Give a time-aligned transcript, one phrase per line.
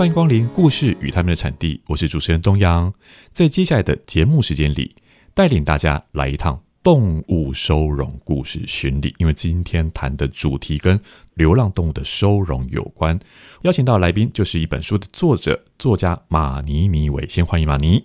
[0.00, 2.90] 欢迎光临故事与他们的产地，我是主持人东阳。
[3.32, 4.96] 在接下来的节目时间里，
[5.34, 9.14] 带领大家来一趟动物收容故事巡礼。
[9.18, 10.98] 因为今天谈的主题跟
[11.34, 13.20] 流浪动物的收容有关，
[13.60, 17.28] 邀请到来宾就是一本书的作者作家马尼尼伟。
[17.28, 18.02] 先欢迎马尼。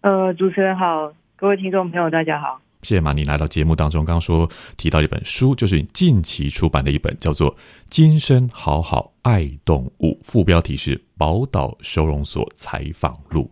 [0.00, 2.60] 呃，主持人好，各位听众朋友，大家好。
[2.82, 4.04] 谢谢马尼来到节目当中。
[4.04, 7.54] 刚刚说提到一本书，就是你近期出版的一本，叫做
[7.88, 13.50] 《今生好好爱动物》，副标题是《宝岛收容所采访录》。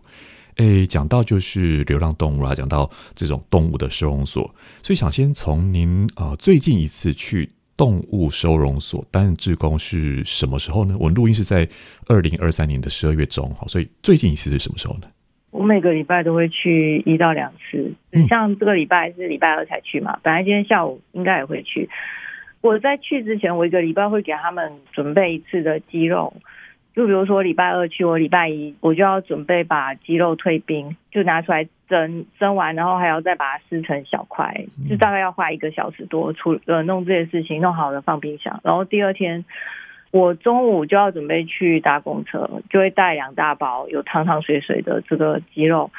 [0.55, 4.43] 诶，讲到就是流浪动物啊，讲到这种动物的收容所，
[4.81, 10.95] 所以想先从您啊、呃、最近一次去动物收容所担任志工是什么时候呢？
[10.97, 11.67] 我们录音是在
[12.07, 15.03] 二零二三年的十二月中，好，所以最近一次是什么时候呢？
[15.51, 17.93] 我每个礼拜都会去一到两次，
[18.27, 21.87] 像这个礼拜是礼拜二才去嘛，本来今天下午应该也会去。
[22.61, 26.33] 我在去之前，我一个礼拜会给他们准备一次的鸡肉，
[26.97, 39.45] 就比如说礼拜二去，我礼拜一我就要准备把鸡肉退冰，就拿出来蒸，蒸完然后还要再把它撕成小块，就大概要花一个小时多处呃弄这些事情，弄好了放冰箱，然后第二天。
[40.09, 45.91] 我中午就要准备去搭公车，就会带两大包有汤汤水水的这个鸡肉。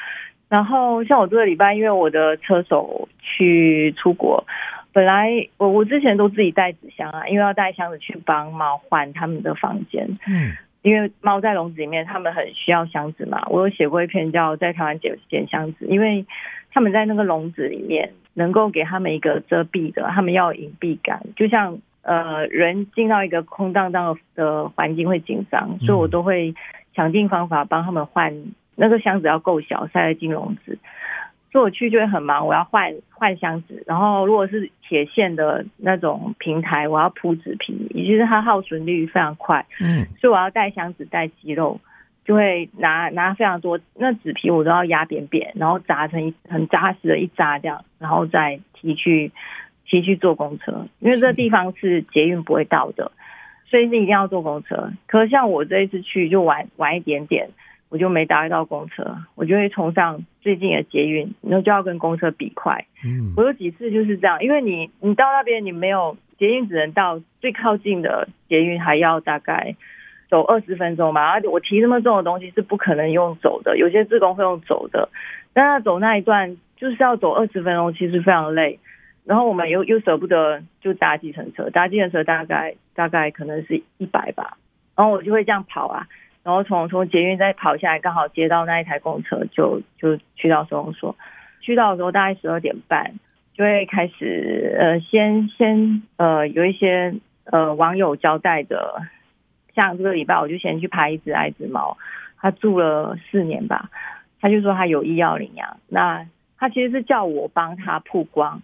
[0.49, 4.43] 然后像我这个礼拜，因为我的车手去出国，
[4.91, 10.17] 本来我我之前都自己带纸箱啊，因为要带箱子去帮猫换他们的房间。
[10.27, 13.43] 嗯，因为猫在笼子里面，它们很需要箱子嘛。
[13.49, 16.25] 我有写过一篇叫《在台湾捡捡箱子》，因为
[16.71, 21.79] 他们在那个笼子里面能够给他们一个遮蔽的，他们要有隐蔽感，就像。
[22.01, 26.55] 呃，人进到一个空荡荡的环境会紧张，所以我都会
[26.95, 28.33] 想尽方法帮他们换
[28.75, 30.79] 那个箱子，要够小，塞在金笼子。
[31.51, 39.65] 所以我去就会很忙，我要换换箱子，然后如果是铁线的那种平台，我要铺纸皮，也就是它耗损率非常快。
[39.79, 41.79] 嗯，所以我要带箱子带肌肉，
[42.25, 49.31] 就会拿拿非常多那纸皮，我都要压扁扁，然后扎成一很扎实的一扎这样，然后再提去。
[49.91, 53.11] 提去坐公车，因为这地方是捷运不会到的，
[53.65, 54.93] 所以是一定要坐公车。
[55.07, 57.49] 可是像我这一次去就晚晚一点点，
[57.89, 62.85] 我就没搭到公车，我就会冲上最近的捷运，然后就要跟公车比快。
[63.03, 69.75] 嗯，我有几次就是这样，因为你你到那边你没有捷运，只能到最靠近的捷运，还要大概
[70.29, 71.27] 走二十分钟吧。
[71.29, 75.09] 而且我提这么重的东西是不可能用走的，有些自工会用走的，
[75.53, 78.79] 但他走那一段就是要走二十分钟，其实非常累。
[79.25, 84.57] 然后我们又又舍不得就搭计程车，搭计程车大概大概可能是一百吧，
[84.95, 86.07] 然后我就会这样跑啊，
[86.49, 91.15] 然后从从捷运再跑下来，刚好接到那一台公车，就就去到收容所。
[91.61, 93.13] 去到的时候大概十二点半，
[93.53, 97.13] 就会开始呃先先呃有一些
[97.45, 99.03] 呃网友交代的，
[99.75, 101.95] 像这个礼拜我就先去拍一只爱滋猫，
[102.39, 103.91] 他住了四年吧，
[104.41, 106.25] 他就说他有意要领养，那
[106.57, 108.63] 他其实是叫我帮他曝光。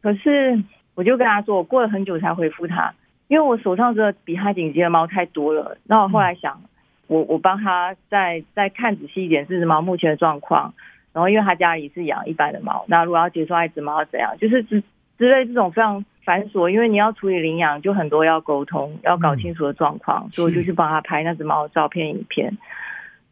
[0.00, 2.94] 可是，我就跟他说，我过了很久才回复他，
[3.26, 5.76] 因为我手上这个比他紧急的猫太多了。
[5.84, 6.62] 那我后来想，
[7.08, 10.72] 我我帮他再再看仔细一点，这只猫目前的状况。
[11.12, 14.36] 然后，因为他家里是养一般的猫，那如果要接受一只猫要怎样？
[14.38, 14.80] 就是之
[15.18, 22.56] 之类这种非常繁琐，因为你要处理领养，就很多要沟通，要搞清楚的状况，所以我就去帮他拍那只猫的照片、影片。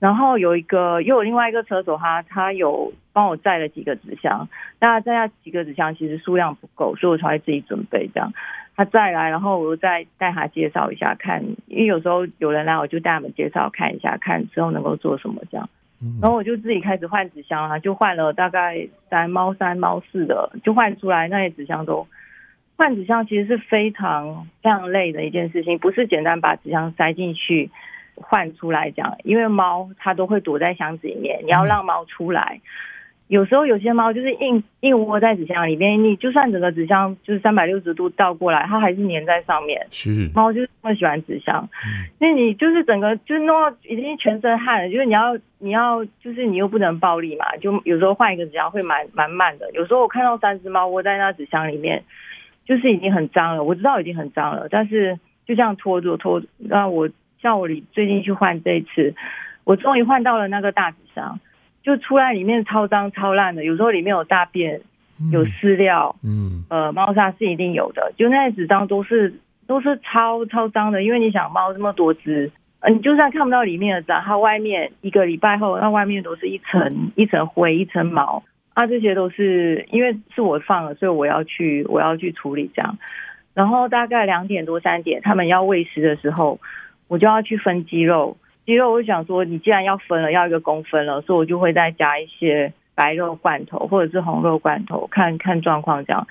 [0.00, 4.48] 然后有一个，又有另外一个车手，他他有帮我载了几个纸箱，
[4.80, 8.32] 那载下几个纸箱其实数量不够，所以我才会自己准备这样。
[8.76, 15.68] 他再来，然后我又再带他介绍一下看，因为有时候有人来，我就带他们介绍看一下，看之后能够做什么这样。
[16.20, 22.06] 然后我就自己开始换纸箱啊，就换了大概三猫三猫四的，就换出来那些纸箱都
[22.76, 27.70] 换纸箱，其实是非常非常累的一件事情，不是简单把纸箱塞进去。
[28.18, 32.62] 换出来讲，因为猫它都会躲在箱子里面，你要让猫出来。
[33.28, 39.86] 有时候有些猫就是硬硬窝在纸箱里面，你就算整个纸箱就是三百六十度倒过来，它还是粘在上面。
[39.90, 41.68] 是猫就是这么喜欢纸箱，
[42.20, 49.70] 那你就是整个就是弄到已经全身汗了，就是你要你要就是你又不能暴力嘛，就有时候换一个纸箱会蛮蛮慢的。
[49.72, 52.04] 有时候我看到三只猫窝在那纸箱里面，
[52.64, 57.08] 就是已经很脏了，我知道已经很脏了，但是就这样拖着拖，那我。
[57.38, 59.14] 像我最近去换这一次，
[59.62, 61.38] 我终于换到了那个大纸箱，
[61.86, 64.80] 就出来里面超脏超烂的，有时候里面有大便，
[65.30, 69.32] 有饲料，嗯，呃，猫砂是一定有的，就那些纸张都是
[69.68, 72.50] 都是超超脏的，因为你想猫这么多只，
[72.80, 78.42] 呃，你就算看不到里面的脏，它外面一个礼拜后，那外面都是一层一层灰一层毛，
[78.74, 82.98] 啊，这些都是因为是我放了，所以我要去我要去处理这样，
[83.54, 86.58] 然后大概两点多三点，他们要喂食的时候。
[87.08, 88.36] 我就要去分鸡肉，
[88.66, 96.26] 鸡肉，我想说，你既然要分了，要一个公分了，所以我就会再加一些白肉罐头或者是红肉罐头，看看状况这样。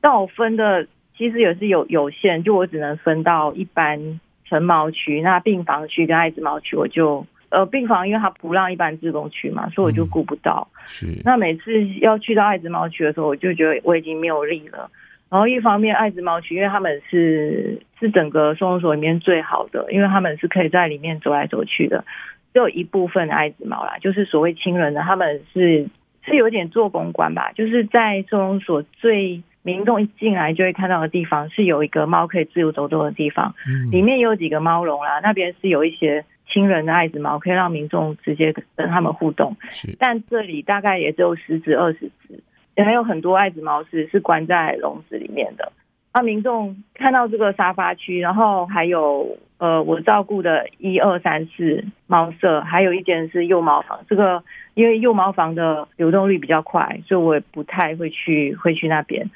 [0.00, 0.86] 但我分的
[1.18, 7.26] 其实也是有有限，就我只能分到一般成毛区，那病房区跟艾滋毛区我就。
[7.50, 10.68] 呃，病房因为他不让一般自工去嘛，所以我就顾不到。
[10.72, 11.06] 嗯、是。
[11.24, 14.88] 那每次要去到爱滋猫区的时候，我就觉得我已经没有力了。
[15.30, 22.04] 然后一方面，爱子猫区因为他们是是整个收容所里面最好的，因为他们是可以在里面走来走去的。
[22.52, 25.86] 只有一部分的爱子猫啦，就是所谓亲人的，他们是
[26.24, 36.24] 是有点做公关吧，就是在收容所最民众一进来就会看到的地方，是有一个猫可以自由走动的地方，嗯、里面有几个猫笼啦，那边是有一些。
[36.52, 42.42] 亲人的爱子猫可以让民众直接跟他们互动，是，但这里大概也只有十只、二十只，
[42.84, 45.72] 还有很多爱子猫是是关在笼子里面的。
[46.12, 54.00] 那民众看到这个沙发区，然后还有呃我照顾的一二三四猫舍，还有一间是幼猫房。
[54.08, 54.42] 这个
[54.74, 59.30] 因为幼猫房的流动率比较快，所以我也不太会去会去那边。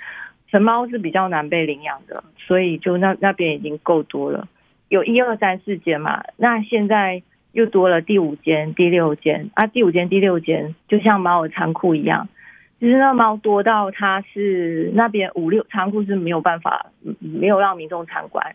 [0.50, 4.48] 成猫是比较难被领养的，所以就那那边已经够多了。
[4.88, 9.66] 有一二三四间嘛，那现在又多了第五间、第六间啊！
[9.66, 12.28] 第五间、第六间就像猫的仓库一样，
[12.84, 18.54] 其实那猫多到它是那边五六仓库是没有办法，没有让民众参观，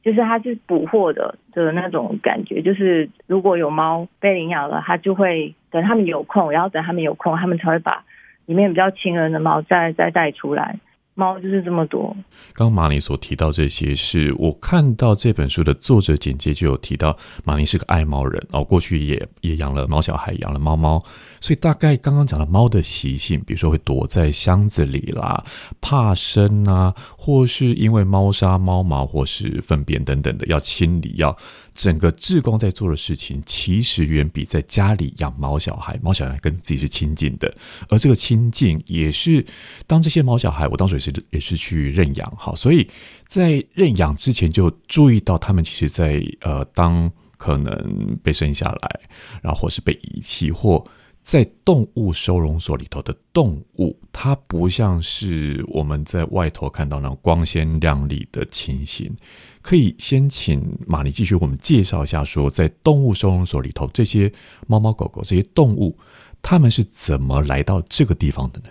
[0.00, 8.04] 就是它是捕获的的那种感觉，就是如果有猫被领养了，它就会等他们有空，然后等他们有空，他们才会把
[8.46, 10.78] 里面比较亲人的猫再再带出来。
[11.14, 12.14] 猫就是这么多。
[12.52, 21.00] 刚刚马尼所提到这些是，我看到这本书的作者简介就有提到，马尼是个爱猫人哦，过去也也养了猫小孩，养了猫猫，
[21.40, 25.44] 所以大概刚刚讲的猫的习性，比如说会躲在箱子里啦，
[25.80, 31.36] 怕生啊，或是因为猫砂、猫毛或是粪便等等的要清理要。
[31.74, 37.52] 整个志工在做的事情，其实远比在家里养猫小孩，猫小孩跟自己是亲近的，
[37.88, 39.44] 而这个亲近也是
[39.86, 42.88] 当这些猫小孩，我当时也是也是去认养，好，所以
[43.26, 49.00] 在认养之前就注意到他们其实在呃，当可能被生下来，
[49.42, 50.84] 然后或是被遗弃或。
[51.24, 59.10] 在动物收容所里头的动物，它不像是我们在外头看到那种光鲜亮丽的情形。
[59.62, 64.30] 可以先请马尼继续为我们介绍一下，说在动物收容所里头，这些
[64.68, 65.96] 猫猫狗狗这些动物，
[66.42, 68.66] 它们是怎么来到这个地方的呢？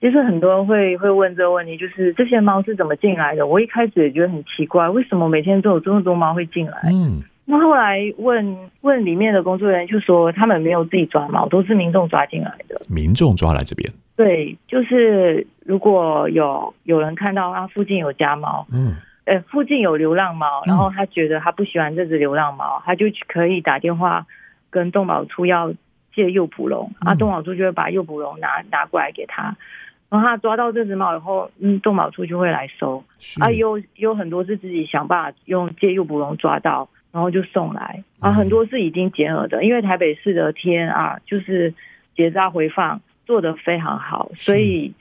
[0.00, 3.46] 其实很多人会会问这个问题，就是这些猫是怎么进来的？
[3.46, 6.90] 我一开始也觉得很奇怪，为什么每天都有这么多猫会进来？
[6.92, 7.22] 嗯。
[7.46, 12.74] 那后来问问里面的工作人员，就说他们没有自己抓猫，都是民众抓进来的。
[12.88, 13.92] 民众抓来这边？
[14.16, 18.94] 对，就是如果有有人看到他附近有家猫，嗯，
[19.24, 24.26] 呃，附近有流浪猫，然后他觉得他不喜欢这只流浪猫，他就可以打电话
[24.70, 25.74] 跟动保处要
[26.14, 29.54] 借诱捕笼，嗯、啊，动保处就会把诱捕笼拿拿过来给他，
[30.08, 33.04] 然后他抓到这只猫以后，嗯，动保处就会来收。
[33.40, 36.88] 啊，有有很多是自己想办法用借诱捕笼抓到。
[37.14, 41.72] 然后就送来啊，很多是已经结额的，因为台北市的 TNR 就是
[42.16, 44.92] 结扎回放做得非常好，所以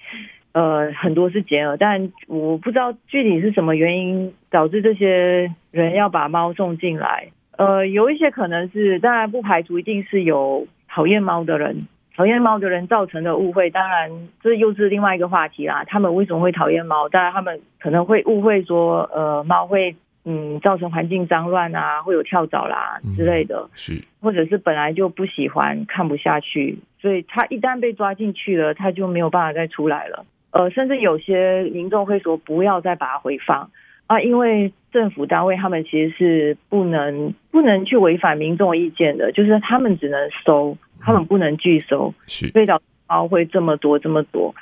[0.52, 7.30] 呃很多是结额，但我不知道具体是什么原因导致这些人要把猫送进来。
[7.58, 14.12] 呃，有一些可能是，当然不排除一定是有讨厌猫的人，讨厌猫的人造成的误会，当然
[14.44, 15.84] 这又是另外一个话题啦。
[15.88, 17.10] 他们为什么会讨厌猫？
[17.10, 19.96] 当然他们可能会误会说，呃，猫会。
[20.26, 30.26] 嗯，造成环境脏乱啊，会有跳蚤啦之类的，嗯、是，或者是本来就不喜欢，看不下去，所以他一旦被抓进去了，他就没有办法再出来了。
[30.52, 33.70] 呃，甚至有些民众会说不要再把它回放。
[34.08, 44.54] 啊，因为政府单位他们其实是不能不能去违反民众的意见的，就是他们只能收，他们不能拒收，是，所以导致猫会这么多这么多，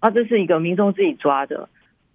[0.00, 1.68] 啊，这是一个民众自己抓的。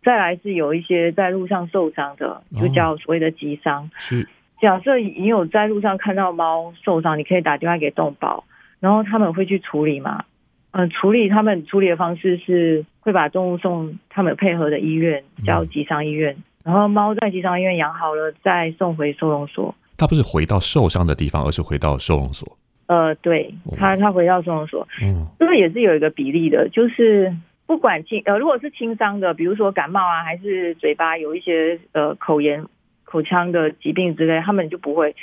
[0.03, 3.87] 再来是有一些在路上受伤的，就叫所谓的急伤。
[3.97, 4.27] 是，
[4.59, 8.43] 假设你有在路上看到猫受伤，你可以打电话给动保，
[8.79, 10.23] 然后他们会去处理嘛？
[10.71, 16.35] 嗯，处理他们处理的方式是会把动物送他们配合的医院，叫急伤医院。
[16.63, 19.75] 然后猫在急伤医院养好了，再送回收容所。
[19.97, 22.57] 它不是回到受伤的地方，而是回到收容所。
[22.87, 24.87] 呃，对，它它回到收容所。
[25.03, 27.31] 嗯，这个也是有一个比例的，就是。
[27.67, 32.65] 不管轻呃，如果是轻伤的，比如说感冒啊，还是嘴巴有一些呃口炎、
[33.05, 35.15] 口腔的疾病之类，他们就不会。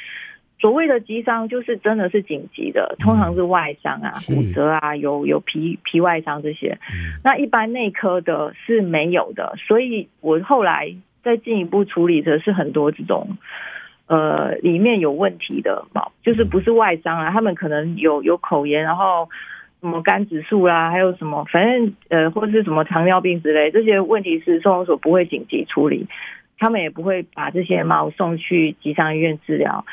[0.61, 6.79] 所谓的急伤，就是真的是紧急的，通常是外伤啊、骨折啊，有有皮皮外伤这些。
[7.23, 10.93] 那一般内科的是没有的，所以我后来
[11.23, 13.37] 再进一步处理的是很多这种
[14.09, 19.29] 呃里面有问题的猫，就是不是外伤啊，他们可能有有口炎，然后
[19.81, 26.07] 什么肝指数啦，还有什么反正呃或者是什么糖尿病之类这些问题是收容所不会紧急处理，
[26.59, 29.85] 他们也不会把这些猫送去吉祥医院治疗。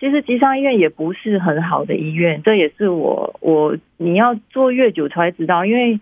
[0.00, 6.00] 其实吉祥医院也不是很好的医院，这也是我我你要做越久才知道，因为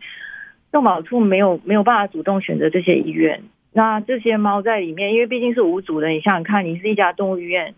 [0.71, 3.43] 动保处没有没有办法主动选择这些医院。
[3.73, 7.75] 那这些猫在里面，因为毕竟是无主的，你想想看，你是一家动物医院，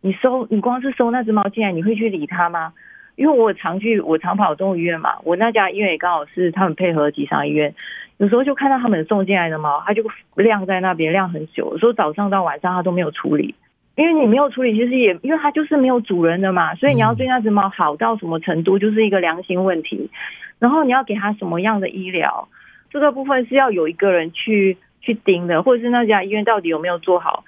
[0.00, 2.72] 你收你光是收那只猫进来，你会去理它吗？
[3.16, 7.74] 因为我常去，我常跑动物医院嘛，我那家医院也刚好是他们配合吉祥医院，
[8.18, 10.02] 有时候就看到他们送进来的猫，它就
[10.34, 13.54] 晾在那边晾很久，有时候早上到晚上它都没有处理。
[13.94, 20.10] 因为你没有处理，其实也因为它就是没有主人的嘛，所以你要对那只猫好到什么程度，就是一个良心问题。
[20.58, 22.48] 然后你要给它什么样的医疗，
[22.90, 27.44] 这个部分是要有一个人去去盯的，或者是那家医院到底有没有做好。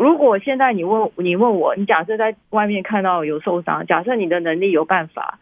[0.00, 5.38] 如果现在你问你问我，你假设在外面看到有受伤，假设你的能力有办法，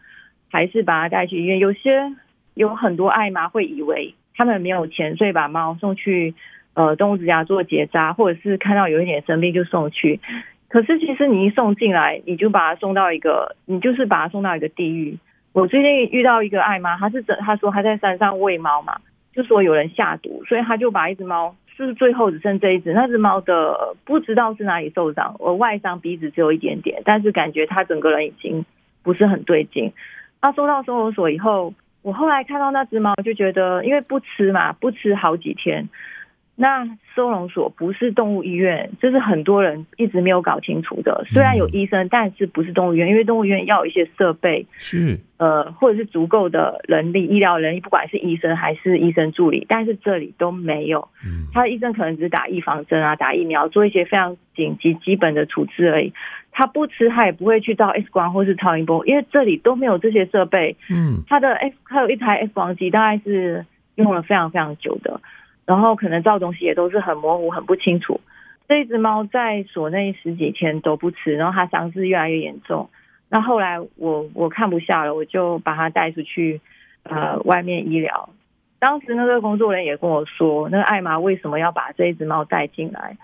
[0.51, 1.59] 还是把它带去医院？
[1.59, 2.11] 有些
[2.55, 6.35] 有很多爱妈会以为他们没有钱，所以把猫送去。
[6.75, 10.21] 呃，动物之家做结扎，或者是看到有一点生病就送去。
[10.69, 15.17] 可是其实你一送进来，你就把它送到一个，你就是把它送到一个地狱。
[15.51, 18.95] 我最近遇到一个爱妈，她是整，她说她在山上喂猫嘛，
[19.33, 28.65] 就说有人下毒，所以他就把一只猫，就是最后只剩这一只，那只猫的不知道是哪里受伤，我外伤鼻子只有一点点，但是感觉它整个人已经
[29.01, 29.93] 不是很对劲。
[30.41, 35.87] 那收到收容所以后，我后来看到那只猫就觉得，因为不吃嘛，不吃好几天。
[36.61, 36.85] 那
[37.15, 41.23] 收容所不是动物医院，这是很多人一直没有搞清楚的。
[41.31, 51.07] 虽然有医生，但是不是动物医院，因为动物医院要有一些设备，是呃，或者是足够的人力、医疗人力，不管是医生还是医生助理，但是这里都没有。
[51.53, 56.11] 他的医生可能只是打预防针啊，打疫苗，做一些非常紧急基本的处置而已。
[56.51, 60.75] 他不吃，他也不会去照 X 光或是超音波，因为这里都没有这些设备。
[60.89, 65.21] 嗯，他的 X 还有一台 X 光机，大概是用了非常非常久的。
[65.69, 68.19] 然后可能照东西也都是很模糊、很不清楚。
[68.67, 72.89] 这一只猫在所内十几天都不吃，然后它伤势越来越严重。
[73.29, 76.59] 那后来我我看不下了，我就把它带出去
[77.03, 78.29] 呃外面医疗。
[78.79, 83.15] 当时那个工作人员也跟我说，那个艾玛为什么要把这一只猫带进来？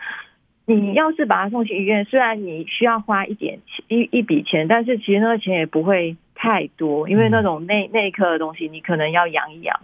[0.68, 9.80] 你要是把它送去医院，虽然你需要花一点一一笔钱，但是其实那个钱也不会太多，因为那种内内科的东西，你可能要养一养。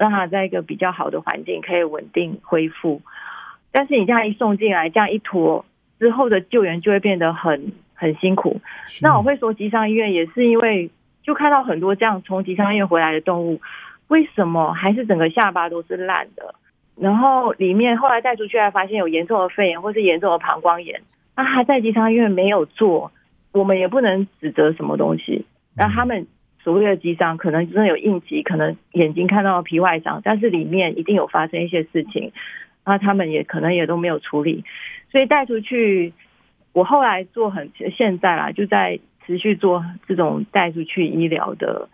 [0.00, 3.02] 让它在一个比较好的环境可以稳定恢复，
[3.70, 5.66] 但是你这样一送进来，这样一拖
[5.98, 8.62] 之后的救援就会变得很很辛苦。
[9.02, 10.88] 那我会说吉祥医院也是因为
[11.22, 13.60] 就看到很多这样从吉祥医院回来的动物，
[14.08, 16.54] 为什么还是整个下巴都是烂的？
[16.96, 21.02] 然后里面后来带出去还发现有严重的肺炎或是严重的膀胱炎，
[21.36, 23.12] 那他在吉祥医院没有做，
[23.52, 25.44] 我们也不能指责什么东西。
[25.76, 26.26] 那他们。
[26.62, 32.32] 所谓的击伤，可能真的有应急，可能眼睛看到皮外伤，但是里面一定有发生一些事情，
[32.84, 34.64] 那他们也可能也都没有处理，
[35.10, 36.12] 所以带出去，
[36.72, 41.88] 我后来做很现在啦，就在持续做这种带出去医疗的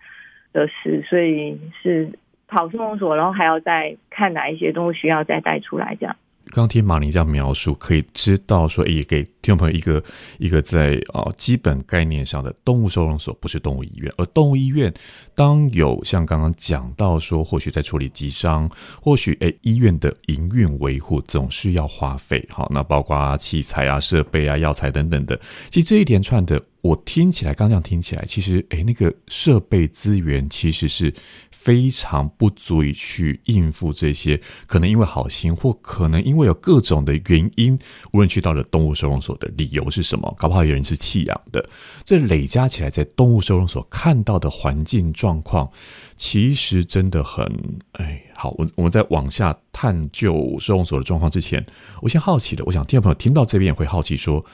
[0.53, 2.11] 的事，所以是
[2.49, 6.17] 跑收容所，然后还要再看哪一些东西需要再带出来这样。
[6.57, 10.03] 刚听马林这样描述，可以知道说，也给听众朋友一个
[10.39, 14.91] 一个在啊、哦、基本概念上的动物收容所不是动物医院，而动物医院
[15.35, 18.67] 当有像刚刚讲到说，或许在处理急伤，
[19.03, 25.39] 或许诶医院的营运维护总是要花费，好，那包括器材啊、设备啊、药材等等的，
[25.71, 26.59] 其实这一连串的。
[26.87, 31.13] 我听起来，刚这样听起来，其实，诶，那个设备资源其实是
[31.51, 37.77] 非常不足以去应付这些，可能因为好心，或可能因为有各种的原因，
[38.13, 41.69] 无论去到了动物收容所的理由是什么，搞不好有人是弃养的，
[42.05, 45.69] 这累加起来，在动物收容所看到的环境状况，
[46.17, 47.45] 其实真的很，
[47.93, 51.65] 哎，好，我我们在往下探究收容所的状况之前，
[52.01, 54.45] 我先好奇的，我想听众朋友听到这边也会好奇说。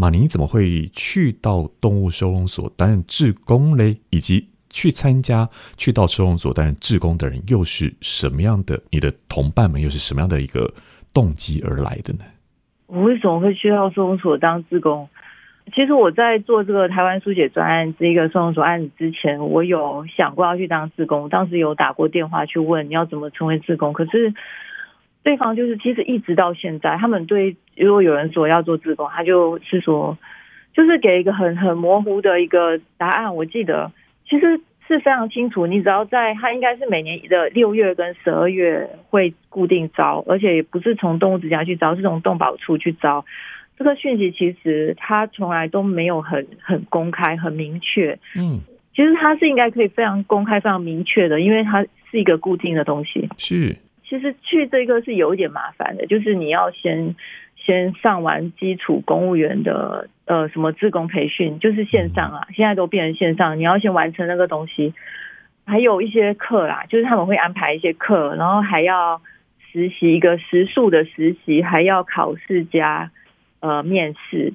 [0.00, 3.98] 马宁怎么会去到动物收容所担任志工嘞？
[4.08, 8.80] 以及去参加去到收容所担任志工的人又是什么样的？
[8.90, 10.72] 你的同伴们又是什么样的一个
[11.12, 12.24] 动机而来的呢？
[12.86, 15.06] 我为什么会去到收容所当志工？
[15.74, 24.32] 其实我在做这个台湾书写专案这个收容所案子之前，我有想过要去当志工，当时有打过电话去问你要怎么成为志工，可是。
[25.22, 27.54] 对方就是，其实一直到现在，他们对
[27.84, 30.16] 如果有人说要做自工，他就是说，
[30.74, 33.34] 就是给一个很很模糊的一个答案。
[33.34, 33.90] 我记得
[34.28, 43.24] 其实是非常清楚，你只要在，他应该是每年的六月跟十二月会固定招，而且也不是从动物之家去招，是从动保处去招。
[43.78, 48.18] 这个讯息其实他从来都没有很很公开、很明确。
[48.36, 48.60] 嗯，
[48.94, 53.26] 其实他是应该可以非常公开、非常明确的，因为它是一个固定的东西。
[53.38, 53.74] 是，
[54.06, 57.14] 其实去这个是有一点麻烦的，就是你要先
[57.70, 64.92] 先上完基础公务员的呃什么自工培训，就是线上啊，现在都变成线上，你要先完成那个东西，
[65.64, 69.20] 还有一些课啦，就是他们会安排一些课，然后还要
[69.70, 73.12] 实习一个时数的实习，还要考试加。
[73.62, 74.54] 呃，面试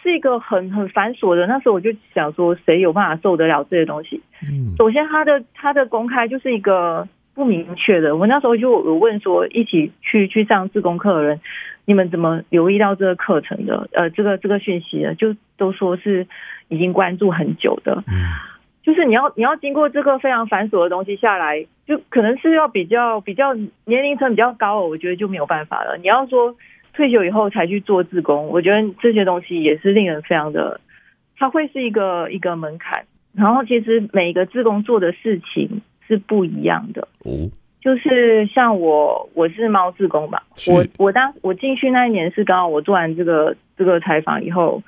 [0.00, 1.48] 是一个很很繁琐的。
[1.48, 4.22] 那时候我就想说，谁有办法受得了这些东西？
[4.48, 8.16] 嗯，首先，他的他的公开就是一个不明确的。
[8.16, 11.40] 我那时候就有问说，一起去去上自工课的人，
[11.84, 13.88] 你们怎么留意到这个课程的？
[13.92, 16.26] 呃，这个这个讯息的，就都说是
[16.66, 18.02] 已经关注很久的。
[18.08, 18.34] 嗯，
[18.82, 25.96] 就是你要你要经过这个非常繁琐的东西下来，就可能是要比较比较年龄层比较高，我觉得就没有办法了。
[25.98, 26.56] 你要说。
[26.96, 30.80] 退休以后才去做自工，我觉得这些东西也是令人非常的，
[31.36, 33.04] 它会是一个一个门槛。
[33.34, 37.08] 然后其实每一个自工做的事情是不一样的。
[37.24, 40.42] 哦，就是像我，我是猫志工吧。
[40.68, 44.82] 我我当我进去那一年是刚好我做完这个这个采访以后，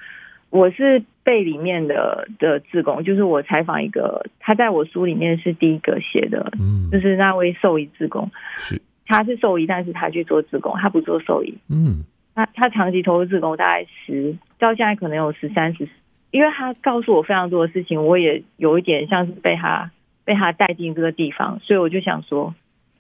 [0.51, 8.81] 我是被里面的的志工，就是我采访一个，他在我书里面是第一个写的，嗯，就是那位兽医志工是。
[9.11, 11.57] 他是兽医，但是他去做志工，他不做兽医。
[11.71, 15.89] 嗯，他他长期投入自工，大概十到现在可能有十三十，
[16.31, 19.91] 因为他告诉我非常多的事情，我也有一点像是被他
[20.29, 22.55] 被他带进这个地方，所以我就想说，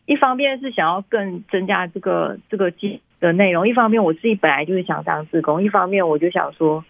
[0.06, 6.82] 一方面是想要更增加这个这个记的内容，一方面我自己本来就是想当志工，一方面我就想说，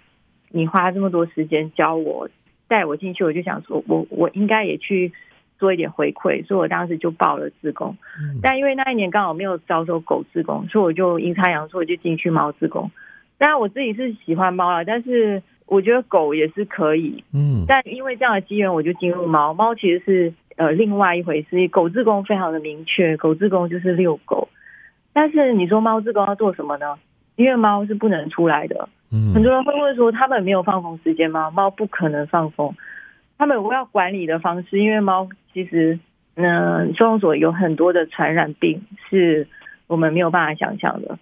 [0.51, 2.31] 你花这么多时间教我
[2.69, 5.13] 带我进去，我就想说我我应该也去。
[5.61, 7.97] 做一点回馈，所以我当时就报了志工。
[8.41, 12.93] 但因为那一年刚好没有招收狗志工，所以我就阴差阳错就进去猫志工。
[13.39, 17.23] 当然我自己是喜欢猫了，但是我觉得狗也是可以。
[17.33, 19.55] 嗯，但因为这样的机缘，我就进入猫。
[19.55, 21.69] 猫其实是呃另外一回事。
[21.69, 24.49] 狗志工非常的明确，狗志工就是遛狗。
[25.13, 26.97] 但是你说猫志工要做什么呢？
[27.37, 28.89] 因为猫是不能出来的。
[29.13, 31.51] 嗯，很多人会问说，他们没有放风时间吗？
[31.51, 32.75] 猫不可能放风。
[33.39, 35.99] 他们有要管理的方式，因为猫其实，
[36.35, 39.47] 嗯，收容所有很多的传染病是
[39.87, 41.19] 我们没有办法想象的，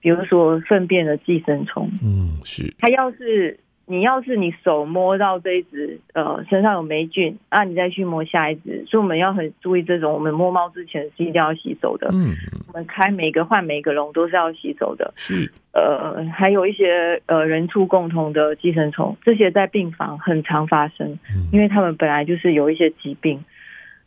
[0.00, 2.74] 比如说粪便的寄生虫，嗯，是。
[2.78, 10.12] 它要是你要是你手摸到这一只，呃，身上有霉菌，啊，你再去摸下一只，所以我们要很注意这种。
[10.12, 12.34] 我们摸猫之前是一定要洗手的，嗯，
[12.68, 15.52] 我们开每个换每个笼都是要洗手的，是。
[15.72, 21.18] 呃，还有一些呃人畜共同的寄生虫，这些在病房很常发生，
[21.52, 23.44] 因为他们本来就是有一些疾病，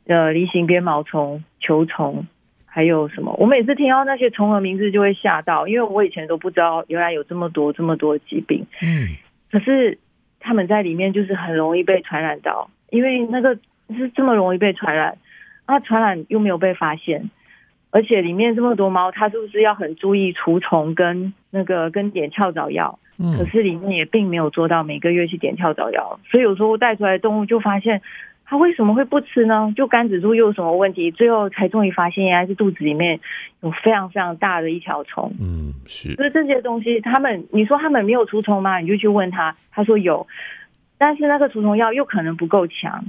[0.08, 2.26] 呃，梨形鞭毛虫、球虫，
[2.66, 3.36] 还有什么？
[3.38, 8.66] 我每次听到那些虫的名字就会吓到，因为我以前都不知道原来有这么多这么多疾病。
[8.82, 9.10] 嗯，
[9.52, 9.98] 可是
[10.40, 13.56] 他们在里面就是很容易被传染到，因为那个
[13.96, 15.18] 是这么容易被传染，
[15.68, 17.30] 那传染又没有被发现。
[17.90, 23.00] 而且里面这么多猫，它是不是要很注意除虫跟那个跟点跳蚤药？
[23.18, 28.02] 嗯，可是里面也并没有做到每个月去点跳蚤药，所以有时候带出来的动物就发现
[28.50, 29.74] 它为什么会不吃呢？
[29.76, 31.12] 就肝指数又有什么问题？
[31.12, 33.20] 最后才终于发现，原来是肚子里面
[33.62, 35.34] 有非常非常大的一条虫。
[35.38, 36.16] 嗯，是。
[36.16, 38.80] 所以这些东西，他们你说他们没有除虫吗？
[38.80, 40.26] 你就去问他，他说有，
[40.98, 43.04] 但是那个除虫药又可能不够强。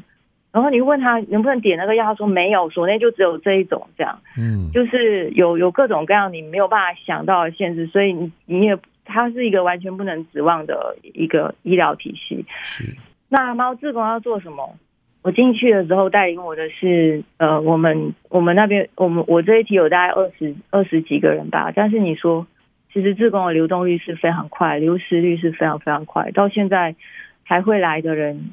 [0.51, 12.45] 然后你问他能不能点那个药，他说没有，所内就只有这一种，这样，嗯，就是有有各种各样你没有办法想到的限制，所以你你也它是一个完全不能指望的一个医疗体系。
[12.65, 12.97] 是。
[13.29, 14.75] 那猫志工要做什么？
[15.23, 22.47] 我进去的时候带领我的是呃，我们我们那边我们我这一期有大概二十二十几个人吧，但是你说
[22.93, 26.95] 其实自工的流动率是非常快，流失率是非常非常快，到现在
[27.43, 28.51] 还会来的人。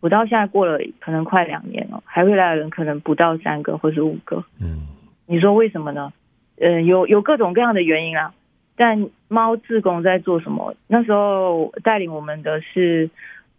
[0.00, 4.44] 我到现在过了可能快两年了，还会来的人可能不到三个或是五个。
[4.60, 4.86] 嗯，
[5.26, 6.12] 你说为什么呢？
[6.58, 8.32] 呃，有有各种各样的原因啊。
[8.78, 10.74] 但猫自工在做什么？
[10.86, 13.08] 那时候带领我们的是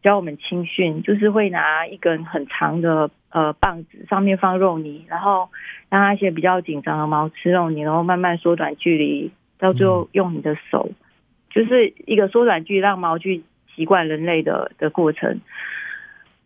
[0.08, 5.50] 教我们青训，就是会拿一根很长的呃棒子，上面放肉泥，然后
[5.90, 10.92] 让那些比较紧张的猫吃肉泥，然后慢慢缩短距离，到最后用你的手，
[11.50, 13.44] 就是一个缩短距离，让猫去
[13.76, 15.42] 习惯人类的的过程。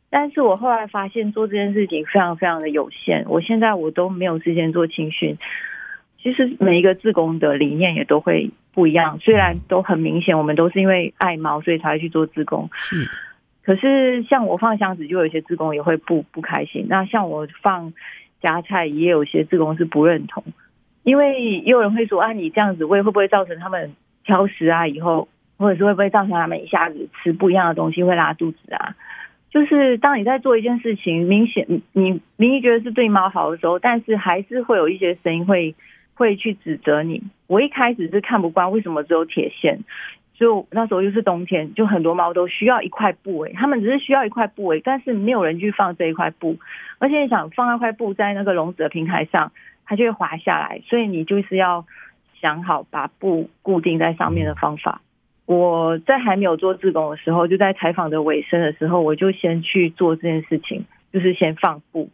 [0.10, 5.38] 但是我后来发现做这件事情非常非常的有限，我现在我都没有时间做青训。
[6.18, 12.70] 其实每一个自工的理念也都会不一样，虽然都很明显，我们都是因为爱猫所以才会去做自工。
[12.74, 13.08] 是，
[13.64, 16.86] 可是像我放箱子，就有些自工也会不不开心。
[16.90, 17.94] 那像我放
[18.42, 20.44] 夹菜，也有些自工是不认同，
[21.04, 24.88] 因为也有人会说啊，你这样子喂会不会造成他们挑食啊？
[24.88, 25.28] 以后。
[25.62, 28.96] 或者是会不会造成他们一下子吃不一样的东西会拉肚子啊？
[29.52, 35.76] 就是当你在做一件事情，明显你明明觉得是对猫好的时候，但是还是会有一些声音会
[36.16, 37.22] 会去指责你。
[37.46, 39.82] 我一开始是看不惯，为什么只有铁线？
[40.42, 46.58] 就那时候又是冬天，就很多猫都需要一块布诶，他们只是需要一块布诶，但是没有人去放这一块布，
[46.98, 49.52] 而且你想放那块布在那个笼子的平台上，
[49.86, 51.86] 它就会滑下来，所以你就是要
[52.42, 55.04] 想好把布固定在上面的方法。
[55.46, 62.10] 我在还没有做志工的时候，就在采访的尾声的时候，我就先去做这件事情，就是先放布。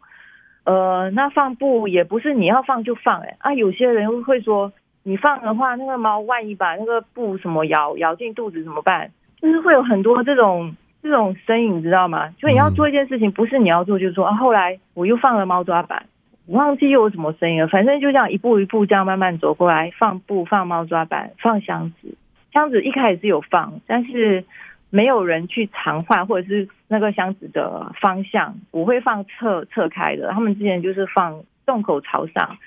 [0.65, 4.73] 呃，那放布也不是你要放就放诶，啊，有些人会说。
[5.07, 9.09] 你放的话，那个猫万一把那个布什么咬咬进肚子怎么办？
[9.41, 12.29] 就是会有很多这种这种声音，你知道吗？
[12.37, 14.35] 就你要做一件事情，不是你要做就做啊。
[14.35, 16.07] 后来我又放了猫抓板，
[16.45, 17.69] 我忘记又有什么声音了。
[17.69, 22.13] 反正就这样一步一步这样慢慢走过来，放布、放猫抓板、放箱子。
[22.51, 24.43] 箱子一开始是有放，但是
[24.89, 30.31] 没有人去常换，或者是那个箱子的方向，我会放侧侧开的。
[30.33, 32.57] 他们之前就是放洞口朝上。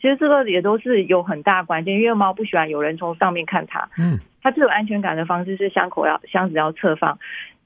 [0.00, 3.88] 其实这个也都是有很大关键，因为猫不喜欢有人从上面看它。
[3.98, 7.18] 嗯，它最有安全感的方式是箱口要箱子要侧放。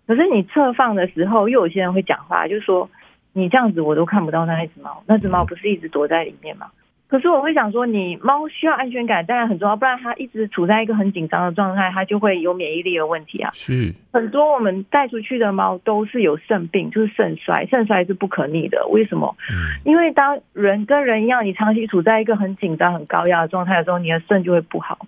[0.06, 2.90] 可是你侧放的时候，又有些人会讲话，就说
[3.32, 6.66] 你这样子我都看不到那一只猫，那只猫不是一直躲在里面吗？
[7.14, 13.50] 可是我会想说，你猫需要安全感，当然很重要，不然它一直处在一个很紧张的状态，它就会有免疫力的问题啊。
[13.52, 18.84] 是很多我们带出去的猫都是有肾病，就是肾衰，肾衰是不可逆的。
[18.88, 19.32] 为什么？
[19.48, 24.98] 嗯，因为当人跟人一样，你长期处在一个很紧张、很高压的状态的时候，你的肾就会不好。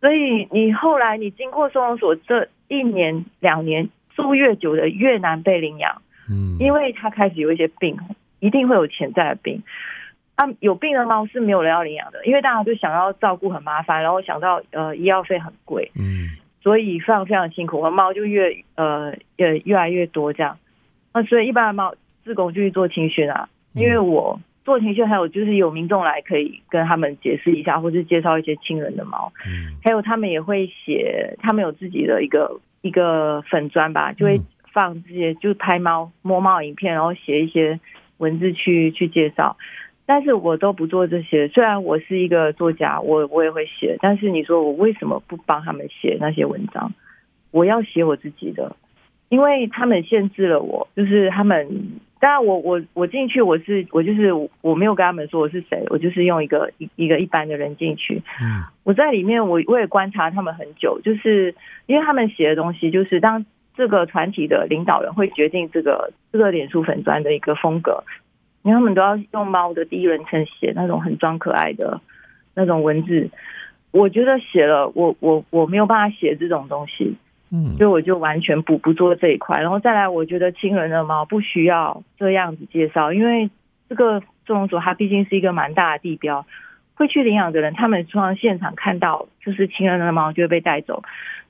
[0.00, 7.96] 所以你后来你经过收容所这一年、两年住越久的越难被领养，嗯，因为它开始有一些病，
[8.40, 9.62] 一定会有潜在的病。
[10.38, 16.28] 啊，有病的猫是没有人要领养的，因为大家就想要照顾很麻烦，然后想到呃医药费很贵，嗯，
[16.62, 20.56] 所以非常非常辛苦，而猫就越呃越越来越多这样。
[21.12, 34.40] 那所以一般的猫自贡就去做青训啊，因为我做青训还有就是有民众来可以跟他们解释一下，或是介绍一些亲人的猫，嗯，还有他们也会写，他们有自己的一个一个粉砖吧，就会
[34.72, 37.80] 放这些就拍猫摸猫影片，然后写一些
[38.18, 39.56] 文字去去介绍。
[40.10, 46.94] 但是我都不做这些，虽然我是一个作家，我我也会写，但是你说我为什么不帮他们写那些文章？
[47.50, 48.74] 我要写我自己的，
[49.28, 63.44] 因为他们限制了我，就是他们，当然我我我进去我是我就是我没有跟他们说我是谁，我就是用一个一一个一般的人进去，嗯，我在里面我我也观察他们很久，就是因为他们写的东西，就是当
[63.76, 68.02] 这个团体的领导人会决定这个这个脸书粉砖的一个风格。
[68.68, 71.98] 因为他们都要用猫的第一人称写那种很装可爱的
[72.54, 73.30] 那种文字，
[73.92, 77.16] 我觉得写了我我我没有办法写这种东西，
[77.50, 79.58] 嗯，所以我就完全不不做这一块。
[79.62, 83.48] 然后再来，我觉得亲人的猫不需要这样子介绍，因为
[83.88, 86.44] 这个收容所它毕竟是一个蛮大的地标，
[86.94, 91.02] 会去领养的人，他们从现场看到就是亲人的猫就会被带走，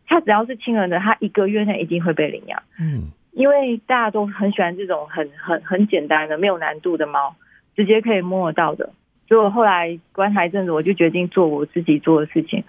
[0.07, 3.11] 他只要是亲人的，他一个月内一定会被领养，嗯。
[3.39, 7.37] 因为大家都很喜欢这种很很很简单的、没有难度的猫，
[7.77, 8.91] 直接可以摸得到的。
[9.29, 12.65] 所以我后来观察一阵子，我就决定做我自己做的事情。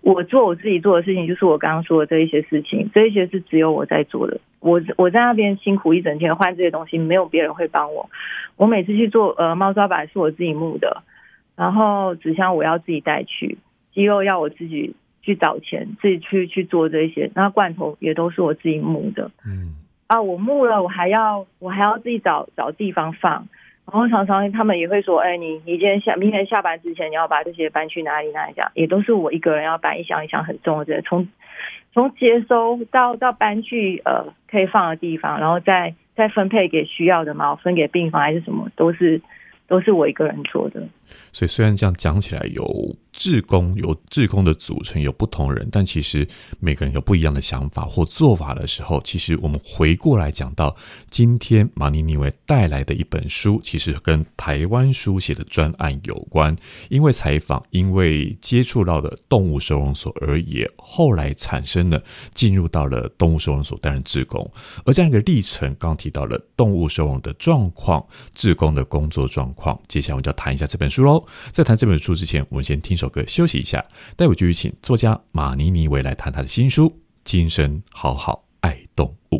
[0.00, 2.90] 我做我自己做的事情，就是我刚刚说的这一些事情。
[2.92, 4.40] 这一些是只有我在做的。
[4.58, 8.10] 我我在那边辛苦一整天换这些东西，没有别人会帮我。
[8.56, 11.04] 我每次去做呃猫抓板是我自己木的，
[11.54, 13.58] 然后纸箱我要自己带去，
[13.94, 17.30] 鸡肉要我自己去找钱，自己去去做这些。
[17.36, 19.30] 那罐头也都是我自己木的。
[19.46, 19.76] 嗯。
[20.10, 23.46] 啊，我木了，我还要我还要自己找找地方放，
[23.86, 31.28] 然后常常他们也会说，哎，你你今天下明天下班之前，你要把这些搬去哪里哪里这样，也都是我一个人要搬一箱一箱很重的这些，从
[31.92, 39.22] 从接收到到搬去呃可以放的地方，然后再再分配给需要的猫，分给病房还是什么，都是
[39.68, 40.82] 都是我一个人做的。
[41.32, 42.96] 所以虽然这样讲起来有。
[43.12, 46.26] 志工有志工的组成有不同人，但其实
[46.58, 50.74] 每个人有不一样的想法或做法的时候，其实我们回过来讲到
[51.10, 56.56] 今天马尼尼维带来的一本书，其实跟台湾书写的专案有关。
[56.88, 64.48] 因为采访，因为接触到了动物收容所，而也后来产生了进入到了动物收容所担任志工。
[64.86, 69.78] 而这样一个历程，刚提到了动物收容的状况，志工的工作状况。
[69.88, 71.26] 接下来我们就要谈一下这本书喽。
[71.52, 73.24] 在谈这本书之前，我们先听首歌。
[73.26, 73.84] 休息一下，
[74.16, 76.88] 待会就有请作家马尼尼维来谈他的新书
[77.24, 79.38] 《今生好好爱动物》。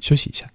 [0.00, 0.48] 休息一下。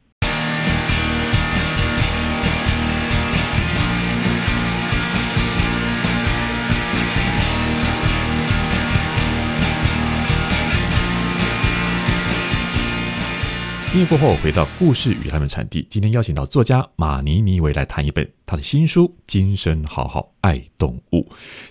[13.93, 15.85] 音乐过后，回到故事与他们产地。
[15.89, 21.19] 今天邀请到作家马尼尼维来谈一本他的新书《今生好好爱动物》。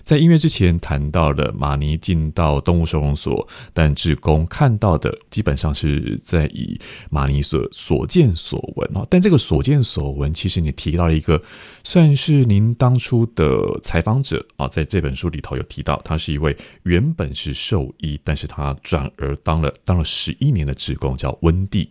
[0.03, 6.79] 在音乐之前谈到了马尼进到动物收容所，但志工看到的基本上是在以
[7.09, 9.03] 马尼所所见所闻哦。
[9.09, 11.41] 但这个所见所闻，其实你提到了一个，
[11.83, 21.89] 算是您当初的采访者啊，在这本书里头有提到，他是一位原本是兽医，但是他转而当了当了十一年的志工，叫温蒂。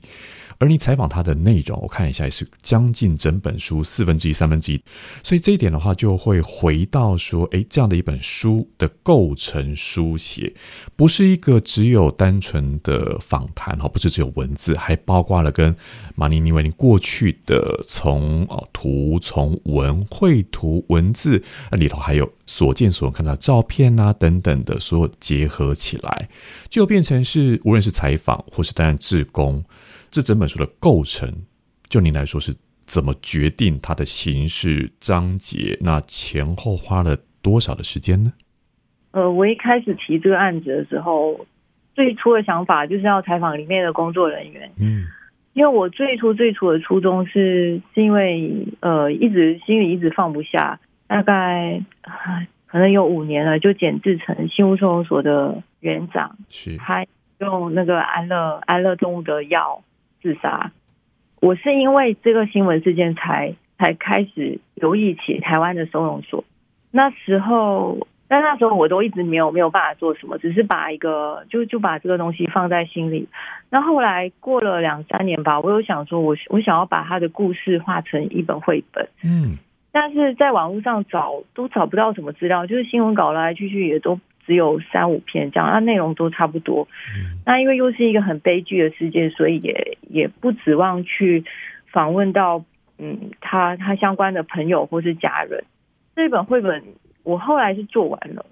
[0.60, 4.82] 而你采访他的内容，我看一下也是将近整本书四分之一、三分之一，
[5.22, 10.52] 所以这一点的话，就会回到说，诶，这样的一本书的构成书写，
[10.94, 15.74] 不是一个只有单纯的访谈哈，不是只有文字，还包括了跟
[16.14, 26.28] 马尼尼维过去的从哦图、从文绘图、文字那里头，还有所见所看到照片啊等等的所有结合起来，
[26.68, 29.64] 就变成是无论是采访或是担任志工。
[30.10, 31.32] 这整本书的构成，
[31.88, 32.52] 就您来说是
[32.84, 35.78] 怎么决定它的形式章节？
[35.80, 38.32] 那前后花了多少的时间呢？
[39.12, 41.46] 呃，我一开始提这个案子的时候，
[41.94, 44.72] 最初的想法就是要采访里面的工作人员。
[44.80, 45.04] 嗯，
[45.52, 51.80] 因为我最初最初的初衷是，是因为呃，一直心里一直放不下，大概
[52.66, 57.06] 可能有五年了，就简志成新屋收容所的园长，是他
[57.38, 59.80] 用那个安乐安乐动物的药。
[60.22, 60.70] 自杀，
[61.40, 66.44] 我是因为这个新闻事件才才开始留意起台湾的收容所。
[66.90, 73.28] 那时候，但那时候我都一直没有没有办法做什么，只是把一个就就把这个东西放在心里。
[73.70, 79.08] 那后来过了两三年吧，我有想说我，我我想要把他的故事画成一本绘本。
[79.24, 79.56] 嗯，
[79.92, 84.18] 但是在网络上找都找不到什么资料，就是新闻稿来来去去也都。
[84.46, 86.88] 只有三五篇这样，那内容都差不多。
[87.44, 91.44] 那因为又是一个很悲剧的事件，所以也也不指望去
[91.92, 92.64] 访问到
[92.98, 95.64] 嗯他他相关的朋友或是家人。
[96.16, 96.82] 这本绘本
[97.22, 98.44] 我后来是做完了，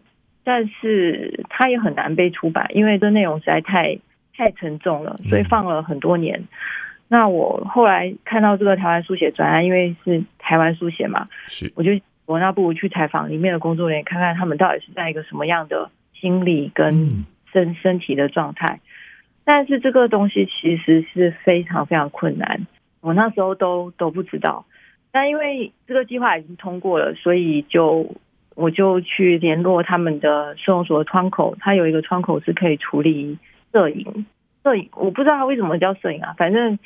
[0.44, 3.98] 但是它也很难被出版，因为这内容实在太
[4.36, 6.44] 太沉重了，所以放了很多年。
[7.08, 11.90] 那我后来看到这个台湾书写专案，因为是台湾书写嘛，是我就。
[12.28, 18.80] 我那不如去采访里面的工作人员，看看他们到底是在一个什么样的心理跟身身体的状态。
[19.44, 22.66] 但是这个东西其实是非常非常困难，
[23.00, 24.66] 我那时候都都不知道。
[25.10, 28.14] 但因为这个计划已经通过了，所以就
[28.54, 33.38] 我就去联络他们的收容所的窗口，他有一个窗口是可以处理
[33.72, 34.26] 摄影。
[34.62, 36.78] 摄影我不知道他为什么叫摄影啊，反正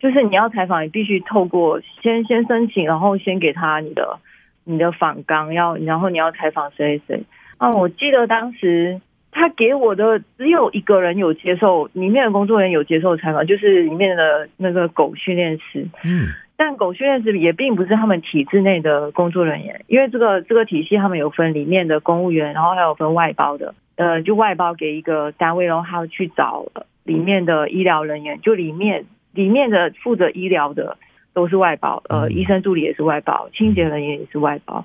[0.00, 4.18] 就是你要采访，你必须透过先先申请，然后先给他你的。
[4.64, 7.22] 你的访纲要，然后你要采访谁谁
[7.58, 7.72] 哦？
[7.72, 9.00] 我记得当时
[9.32, 15.86] 他给我的只有一个人有接受，里面的工作人员有接受采访，就是里面的那个狗训练师。
[16.04, 26.66] 嗯，但狗训练师也并不是他们体制内的工作人员，因为这个这个体系他们有分里面的公务员，然后还有分外包的，呃，就外包给一个单位，然后还要去找
[27.04, 30.96] 里面的医疗人员，就里面里面的负责医疗的。
[31.32, 34.84] 都是外包，呃，医生助理也是外包，清洁人员也是外包，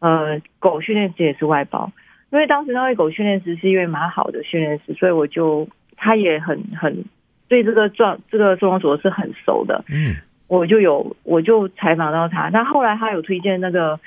[0.00, 1.90] 呃，狗训练师也是外包。
[2.30, 7.04] 因为当时那位狗训练师是一位蛮好的训练师，所以我就他也很很
[7.48, 9.84] 对这个状这个收容所是很熟的。
[9.88, 12.48] 嗯，我就有我就采访到他。
[12.50, 13.98] 那后来他有推荐那个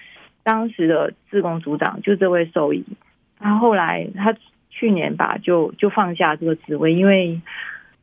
[0.43, 2.83] 当时的志工组长，就这位兽医。
[3.39, 4.35] 他后来他
[4.69, 7.41] 去年吧，就就放下这个职位，因为。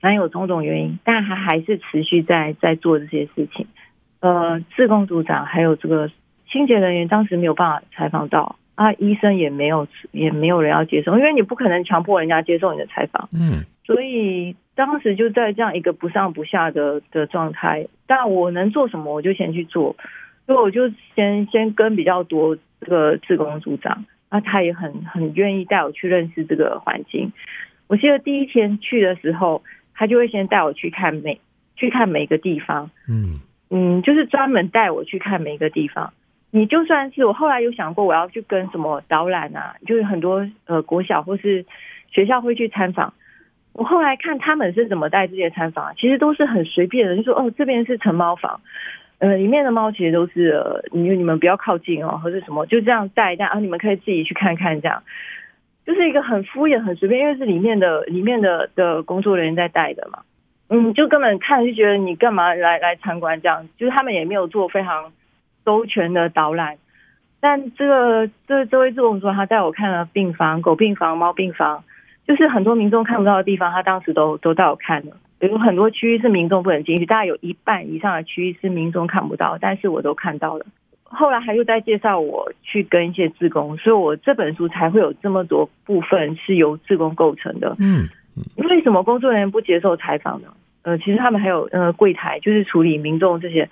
[0.03, 3.67] 然有种种原因，但他还是持续在在做这些事情。
[4.21, 6.11] 呃，自工组长还有这个
[6.51, 13.29] 清洁人员，当时没有办法采访到啊，医生也没有也没有人要接受，因为你不可能强迫人家接受你的采访。
[13.33, 17.87] 嗯，所以当时就在这样一个不上不下的的状态。
[18.07, 19.97] 但我能做什么，我就先去做，
[20.47, 27.33] 所以我就先先跟比较多这个自工组长，啊，他也很很愿意带我去认识这个环境。
[27.87, 29.63] 我记得第一天去的时候。
[30.03, 31.41] 他就会先带我去看每
[31.77, 33.39] 去看每个地方，嗯
[33.71, 36.13] 嗯，就是专门带我去看每个地方。
[36.51, 41.65] 你就算是我后来有想过，我要去跟什么导览啊，就是很多呃国小或是
[42.11, 43.15] 学校会去参访。
[43.75, 48.61] 我后来看他们是怎么带这些参访啊，其实都是很随便的，就说哦，这边是成猫房，
[49.19, 55.01] 呃，里面的猫其实都是呃，你你们不要靠近哦，或者什么，就这样带一带啊，你们可以自己去看看这样。
[55.85, 60.21] 就是一个很敷衍、很随便，因为是里面的里面的的工作人员在带的嘛，
[60.69, 65.13] 嗯，就根本看就觉得你干嘛来来参观这样，就是他们也没有做非常
[65.65, 66.77] 周全的导览。
[67.41, 71.83] 但这个这这位志工说，他带我看了病房、狗病房、猫病房，
[72.25, 75.17] 就是很多民众看不到的地方，他当时都都带我看了。
[75.41, 80.65] 有很多区域是民众不能进去，大概有一半以上的区域是民众看不到，但是我都看到了。
[81.15, 87.77] 后来还又在介绍我去跟一些志工，所以我这本书才会有这么多部分是由志工构成的。
[87.79, 88.09] 嗯，
[88.57, 90.49] 为什么工作人员不接受采访呢？
[90.83, 93.69] 呃，其实他们还有呃柜台，就是处理民众这些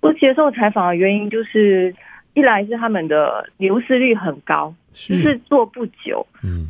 [0.00, 1.94] 不接受采访的原因，就是
[2.34, 6.26] 一来是他们的流失率很高，是就是做不久。
[6.44, 6.68] 嗯，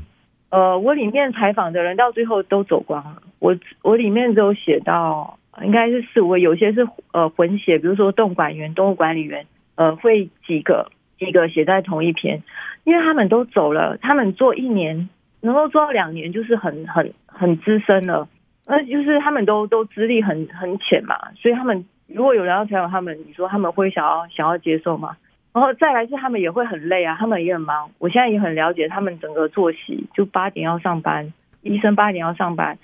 [0.50, 3.22] 呃，我里面采访的人到最后都走光了。
[3.40, 9.44] 我我里面都写到，应该是四五位，有些是呃混血，比如说动管员、动物管理员。
[9.80, 12.42] 呃，会几个几个写在同一篇，
[12.84, 15.08] 因为他们都走了，他们做一年
[15.40, 18.28] 能够做到两年，就是很很很资深了，
[18.66, 25.16] 那就是他们都都资历很很浅嘛，所以他们如果有人要采访他们，你说他们会想要想要接受吗？
[25.54, 32.76] 然后再来是他们也会很累啊，他们也很忙，我现在也很了解他们整个作息，就八点要上班，医生八点要上班。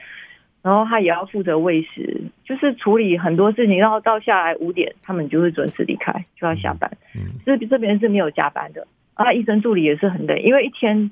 [0.67, 6.91] 然后他也要负责喂食，就是处理很多事情，然后到下来五点，他们就会准时离开，就要下班。
[7.15, 8.85] 嗯，这这边是没有加班的。
[9.15, 11.09] 啊，医生助理也是很累，因为一天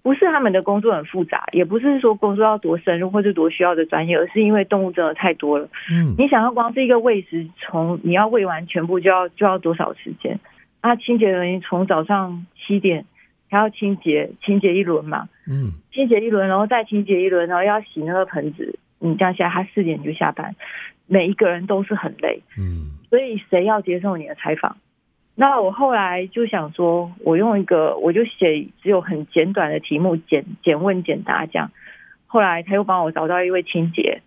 [0.00, 5.68] 不是他们的工作很复杂，也不是说工作要多深入或者多需要的专业，而是因为动物真的太多了。
[5.90, 10.38] 嗯，你想要光是一个喂食，从你要喂完全部就要就要多少时间？
[10.82, 13.04] 啊，清洁人员从早上七点
[13.50, 15.28] 还要清洁清洁一轮嘛？
[15.48, 18.78] 嗯，清洁一轮，然后再清洁一轮，然后要洗那个盆子。
[19.04, 20.56] 你这样下来，他四点就下班，
[21.06, 24.78] 每一个人都是很累，嗯，所以谁要接受你的采访？
[25.34, 31.70] 那我后来就想说，我用一个，我就写只有很简短的题目，简简问简答这样。
[32.26, 34.22] 后来他又帮我找到一位清洁，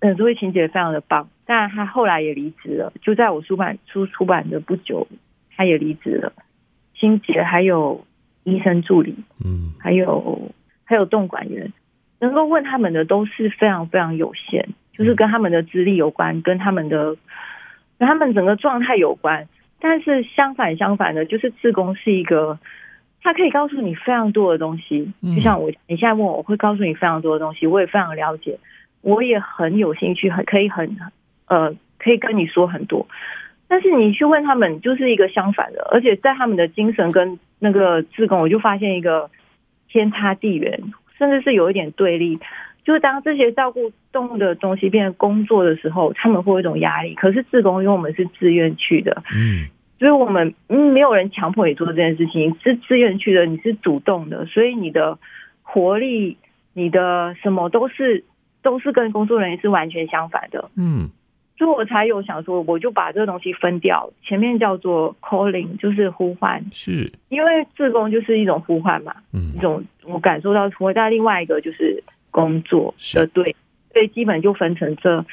[0.00, 5.08] 嗯，这位清洁非常的棒，但他后来也离职了，就在我出版出出版的不久，
[5.56, 6.32] 他也离职了。
[6.94, 8.04] 清洁还有
[8.44, 9.14] 医生助理，
[9.44, 10.52] 嗯，还有
[10.84, 11.72] 还有动管员。
[12.20, 17.16] 能够问他们的都是非常非常有限，就是跟他们的资历有关，跟他们的
[17.98, 19.46] 跟他们整个状态有关。
[19.80, 22.58] 但是相反相反的，就是自工是一个，
[23.22, 25.12] 他可以告诉你非常多的东西。
[25.36, 28.58] 就像我，你现在问我，我会告诉你非常多的东西，我也非常了解，
[29.02, 30.96] 我也很有兴趣，很可以很
[31.46, 33.06] 呃，可以跟你说很多。
[33.68, 39.30] 但是你去问他们，就是一个相反的，而且在他们的精神跟那个自工，我就发现一个
[39.88, 40.82] 天差地远。
[41.18, 42.38] 甚至是有一点对立，
[42.84, 47.14] 就是当这些照顾动物的东西变成工作的时候，他们会有一种压力。
[47.14, 49.66] 可是自工，因为我们是自愿去的，嗯，
[49.98, 55.18] 所以我们嗯没有人强迫你做这件事情，是自愿去的，你是主动的，所以你的
[55.62, 56.38] 活力、
[56.72, 58.24] 你的什么都是
[58.62, 61.10] 都是跟工作人员是完全相反的，嗯。
[61.58, 73.56] 所以我才有想说，我就把这个东西分掉，前面叫做 calling，就是呼唤，是因为自工就是一种呼唤嘛，嗯，一种我感受到呼唤，但另外一个就是工作的对，
[73.92, 75.26] 所以基本就分成这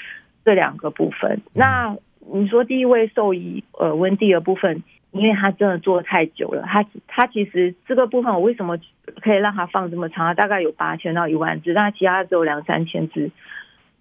[0.43, 1.39] 这两个部分。
[1.53, 1.95] 那
[2.33, 8.79] 你说第一位兽医呃温蒂的部分，因为他真的做太久了，他他其实这个部分我为什么
[9.21, 10.33] 可以让他放这么长？
[10.33, 13.29] 大概有八千到一万只，但其他只有两三千只。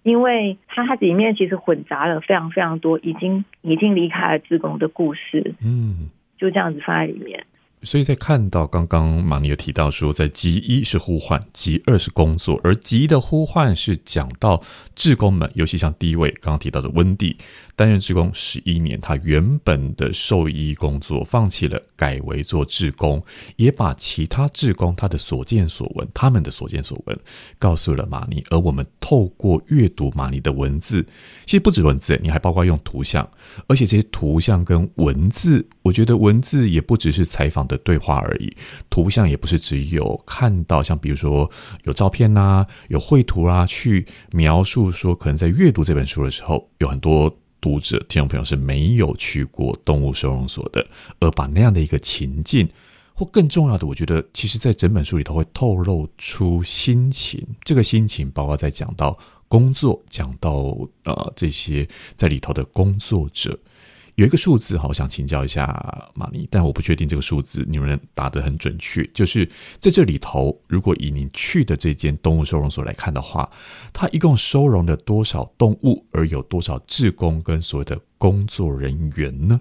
[0.05, 7.43] 因为它它里面其实混杂了非常非常多已经已经离开了自宫的故事，嗯，就这样子放在里面。
[7.85, 14.61] 所以在看到刚刚马尼有提到说，在集一是呼唤，集二是工作，而集一的呼唤是讲到
[14.95, 17.37] 志工们，尤其像第一位刚刚提到的温蒂，
[17.75, 23.23] 担任志工十一年，他原本的兽医工作放弃了，改为做志工，
[23.55, 27.17] 也把其他志工他的所见所闻，他们的所见所闻
[27.59, 31.05] 告诉了马尼，而我们透过阅读马尼的文字，
[31.45, 33.29] 其实不止文字，你还包括用图像，
[33.67, 37.75] 而且这些图像跟文字，我觉得文字也不只是采访的。
[37.85, 38.51] 对话而已，
[38.89, 41.47] 图像也不是只有看到，像比如说
[41.83, 47.31] 有照片呐、有绘图啊，去描述说，可能在阅读这本书的时候，有很多
[47.61, 50.83] 读者、听众朋友是没有去过动物收容所的，
[51.19, 52.67] 而把那样的一个情境，
[53.13, 59.15] 或更重要的，我觉得，其实在整本书里头会透露出心情，这个心情包括在讲到
[59.47, 63.59] 工作，讲到呃这些在里头的工作者。
[64.15, 65.65] 有一个数字，好想请教一下
[66.15, 69.05] 马尼，但我不确定这个数字你们答得很准确。
[69.07, 69.45] 就是
[69.77, 73.49] 在这里头，如果以你去的这间动物收容所来看的话，
[73.91, 79.59] 它一共收容了多少动物，而有多少志工跟所谓的工作人员呢？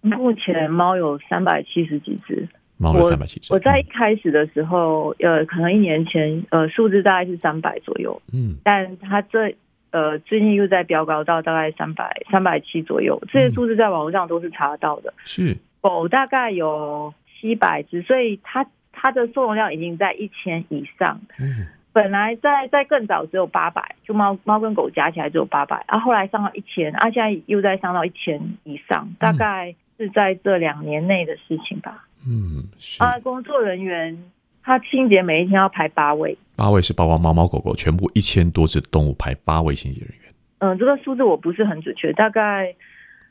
[0.00, 2.48] 目前猫有三百七十几只，
[2.78, 3.52] 猫有三百七十。
[3.52, 9.54] 我在一开始的时候，呃，可能一年前，呃，数字大概是三百左右，嗯，但它这。
[9.96, 15.14] 呃，最近又在飙高到大概三百三百七左右，这些数字在网络上都是查得到的。
[15.24, 21.18] 是狗大概有七百只，所以它它的收容量已经在一千以上。
[21.40, 32.04] 嗯，本来在在更早只有八百，就猫猫跟狗加起来只有八百，啊，后来上到一千，啊，现在又在上到一千以上，大概是在这两年内的事情吧。
[32.28, 32.68] 嗯，
[32.98, 34.30] 啊，工作人员
[34.62, 40.32] 他清洁每一天要排八位，八位是包括猫猫狗狗全部一千多只动物排八位清洁人员。
[40.58, 42.74] 嗯，这个数字我不是很准确，大概。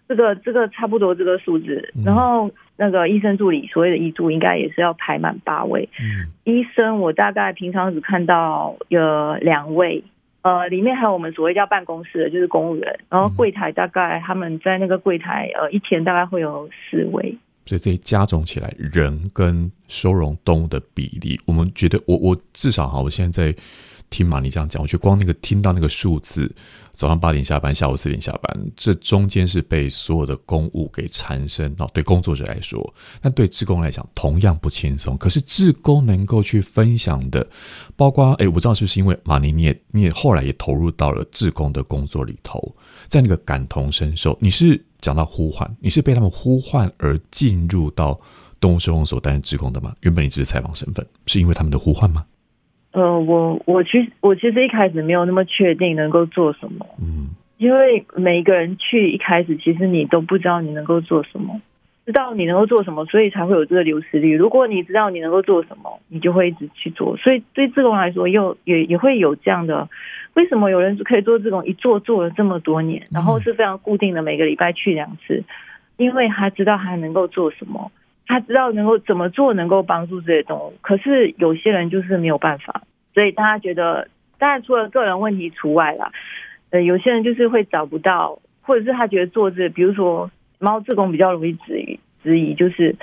[0.08, 2.48] 这个这个差不多这个数字，然后
[2.78, 5.90] 那个医生助理所谓的医助应该也是要排满八位。
[6.00, 10.04] 嗯，医生我大概平常只看到有两位，
[10.44, 13.00] 呃，里面还有我们所谓叫办公室的，就是公务员。
[13.10, 17.36] 然后柜台大概他们在那个柜台，呃，一天大概会有四位。
[17.66, 23.58] 所以这加总起来，人跟收容动物的比例，我们觉得我我至少哈，我现在在。
[24.12, 26.50] 听马尼这样讲，我觉得光那个听到那个数字，
[26.92, 31.90] 早上八点下班，下午四点下班，这中间是被所有的公务给缠身哦。
[31.92, 35.18] 对工作者来说，但对志工来讲同样不轻松。
[35.18, 37.46] 可是志工能够去分享的，
[37.96, 42.76] 包括哎，我不知道是不是因为马尼你也你也后来也投入到了志工的工作里头，
[43.08, 48.20] 在那个感同身受，你是讲到呼唤，你是被他们呼唤而进入到
[48.60, 49.94] 动物收容所担任职工的吗？
[50.02, 52.26] 原本你只是采访身份，是因为他们的呼唤吗？
[52.94, 61.62] 呃，我我其实我其实一开始没有那么确定能够做什么，嗯，因为每一个人去一开始，其实你都不知道你能够做什么，
[62.06, 64.36] 知道你能够做什么，所以才会有这个流失率。
[64.36, 67.18] 如果你知道你能够做什么，你就会一直去做。
[67.18, 69.90] 所以对志工来说，又也也会有这样的，
[70.36, 75.44] 为什么有人可以做志工，一做做了这么多年，然后是非常固定的，每个礼拜去两次，
[75.98, 77.92] 因为他知道他能够做什么。
[78.28, 82.82] 他知道能够怎么做能够帮助这些动物，可是有些人就是没有办法，
[83.14, 84.08] 所以大家觉得，
[84.40, 86.12] 当然除了个人问题除外啦，
[86.72, 90.32] 呃，有些人就是会找不到，或者是他觉得做这，比如说
[90.66, 92.96] 猫自宫比较容易质疑，质疑就是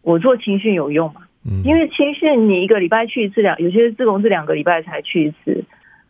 [0.00, 1.20] 我做青训有用吗？
[1.44, 5.62] 嗯，因为青训你一个礼拜去一次两，有些自宫是两个礼拜才去一次，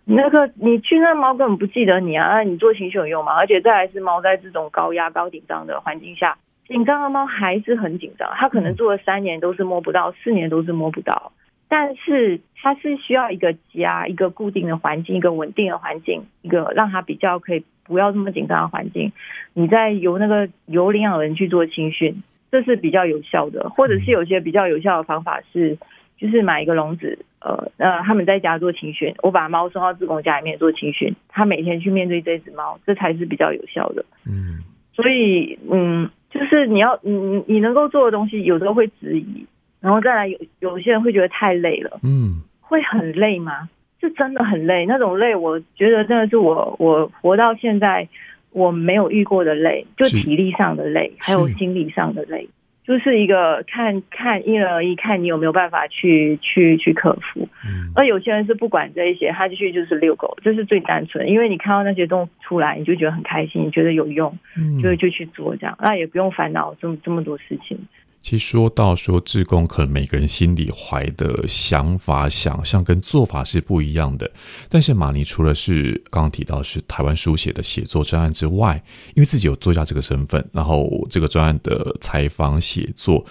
[0.05, 3.33] 那个你去那猫根本不记得你啊，那你做青训有用吗？
[3.35, 6.37] 而且再来是猫在这种高压高紧张的环境下。
[6.69, 11.33] 紧张的猫还是很紧张，它可能做了三年都是摸不到，四年都是摸不到，
[11.77, 19.11] 但是它是需要一个家，一个固定的环境，一个稳定的环境，一个让它比较可以不要这么紧张的环境。
[19.55, 22.23] 你再由那个由领养人去做青训，
[22.53, 25.77] 这是比较有效的，或者是有些比较有效的方法是，
[26.17, 34.05] 就是买一个笼子，呃呃，他们在家做青训，我把猫送到自贡家里面做青训，他每天去面对这只猫，这才是比较有效的。
[34.25, 34.63] 嗯，
[34.95, 36.09] 所以嗯。
[36.31, 39.47] 就是你要你你能够做的东西，有时候会质疑，
[39.85, 43.69] 然后再来有有些人会觉得太累了，嗯，会很累吗？
[44.01, 48.09] 是真的很累，那种累，我觉得真的是我我活到现在
[48.53, 52.49] 我没有遇过的累，就体力上的累，还有心理上的累。
[52.87, 57.49] 就是一个看看因人而异，看你有没有办法去去去克服。
[57.67, 61.27] 嗯，而有些人是不管这一些，他就去就是遛狗，这是最单纯。
[61.27, 67.79] 因为你看到那些动物出来，你就觉得很开心，你觉得有用，嗯，就就去做这样，那也不用烦恼这么这么多事情。
[68.25, 74.31] 其实说到说志工，可能每个人心里怀的想法、想象跟做法是不一样的。
[74.71, 78.83] 但是马尼除了是刚刚提到是台湾书写的写作专案之外，
[79.15, 83.23] 因为自己有作家这个身份，然后这个专案的采访写作。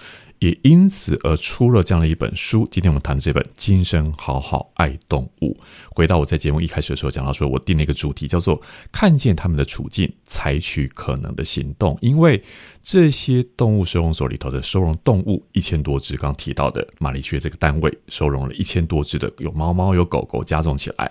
[0.44, 2.68] 也因此而出了这样的一本书。
[2.70, 5.54] 今天我们谈这本《今生好好爱动物》。
[5.88, 8.60] 回到我在节目一开始的时候讲到，说我定了一个主题，叫做
[8.92, 11.96] “看见他们的处境，采取可能的行动”。
[12.02, 12.42] 因为
[12.82, 21.10] 这些动物收容所里头的收容动物一千多只，刚提到的马尼区这个单位收容了一千多只的，有猫猫有狗狗，加总起来，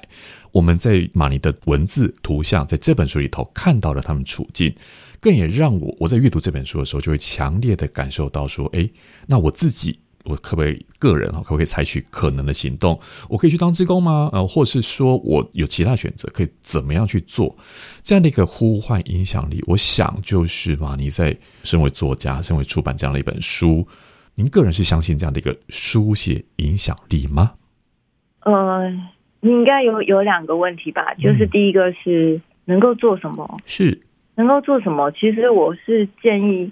[0.51, 4.71] 我们在马尼的文字图像在这本书里头看到了他们处境。
[5.23, 8.91] 更也让我我在阅读这本书的时候，就会强烈的感受到说，诶，
[9.25, 12.99] 那我自己我可不可以个人啊，可不可以采取可能的行动？
[13.29, 14.29] 我可以去当志工吗？
[14.33, 17.55] 呃，或是说我有其他选择，可以怎么样去做？
[18.01, 23.87] 这样的一个呼唤影响力，我想就是马尼在身为作家、身为出版这样的一本书，
[24.35, 27.53] 您个人是相信这样的一个书写影响力吗？
[28.41, 28.91] 呃，
[29.39, 33.61] 应该有有两个问题吧，就是第一个是能够做什么？
[33.65, 34.01] 是。
[34.35, 35.11] 能够做什么？
[35.11, 36.71] 其实我是建议，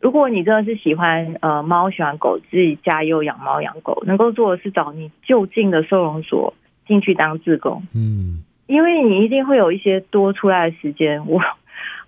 [0.00, 6.54] 如果你真的是喜欢呃猫、喜欢狗，自己家又养猫养狗，能够做的是找你就近的收容所
[6.86, 7.82] 进去当志工。
[7.94, 11.26] 嗯，因为你一定会有一些多出来的时间。
[11.26, 11.40] 我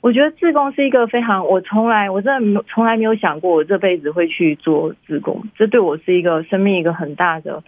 [0.03, 7.65] 我觉得志工是一个非常，我从来我真的从来没有想过我这辈子会去做志工，这对我是一个生命一个很大的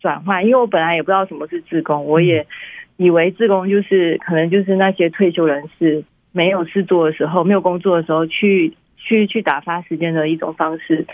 [0.00, 0.44] 转换。
[0.44, 2.46] 因为我本来也不知道什么是志工，我也
[2.96, 6.02] 以为志工就是可能就是那些退休人士。
[6.36, 11.06] 没有事做的时候，没有工作的时候，去去去打发时间的一种方式。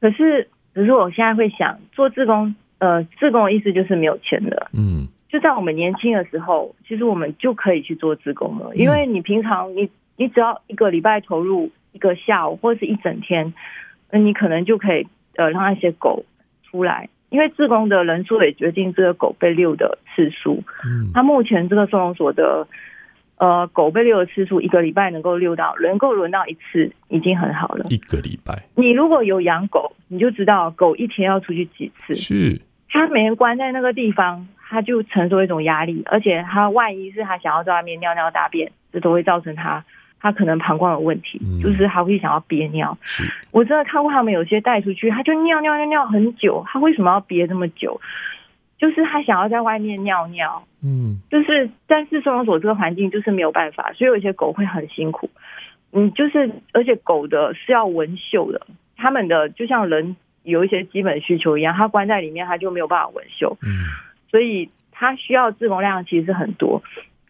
[0.00, 4.68] 可是，可是我现在会想，做自工呃，志工的意思就是没有钱的。
[4.72, 13.52] 嗯，就在我们年轻的时候，其实我们就可以去做自工了，因为你平常你你只要一个礼拜投入一个下午或者是一整天，
[14.10, 16.24] 那你可能就可以呃让那些狗
[16.64, 20.62] 出来，因为自工的人数也决定这个狗被遛的次数。
[20.86, 22.66] 嗯，他目前这个收容所的。
[23.38, 27.84] 呃，狗被遛的次数一个礼拜能够遛到，能够轮到一次已经很好了。
[27.90, 32.14] 一个礼拜，你如果有养狗，你就知道狗一天要出去几次。
[32.14, 32.58] 是，
[32.88, 39.84] 它每天关在那个地方，它就承受一种压力，而且它万一是它想要在外面尿尿大便，这都会造成它，
[40.18, 42.96] 它可能膀胱有问题，嗯、就是它会想要憋尿。
[43.02, 48.00] 是，我真的看过他们有些带出去，它就尿尿尿尿很久，它为什么要憋这么久？
[48.78, 55.30] 就是他想要在外面尿尿，嗯，就是但是收容所这个环境就是没有办法，所以有一些狗会很辛苦，
[55.92, 58.66] 嗯，就是而且狗的是要闻嗅的，
[58.96, 63.86] 他们的就像人有一些基本需求一样，它关在里面它就没有办法闻嗅，嗯，
[64.30, 66.82] 所以它需要自容量其实很多，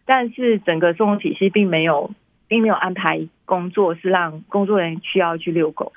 [0.05, 2.11] 但是整个收容体系并没有
[2.49, 5.93] 并没有安排工作是让工作人员需要去遛狗。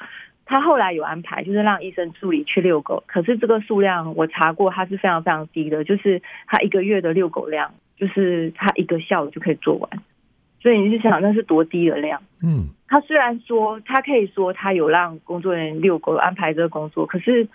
[0.51, 3.05] 他后来有安排，就是让医生助理去遛狗。
[3.07, 9.89] 可是这个数量我查过，它是非常非常低的，就是他一个月的遛狗量，就是他一个下午就可以做完。
[10.61, 12.21] 所以你就想，那是多低的量？
[12.43, 17.47] 嗯，他虽然说他可以说他有让工作人员遛狗安排这个工作，可是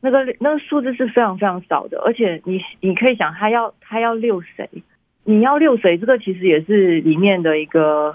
[0.00, 2.00] 那个那个数字是非常非常少的。
[2.06, 4.66] 而且你你可以想，他要他要遛谁？
[5.24, 5.98] 你要遛谁？
[5.98, 8.14] 这个其实也是里面的一个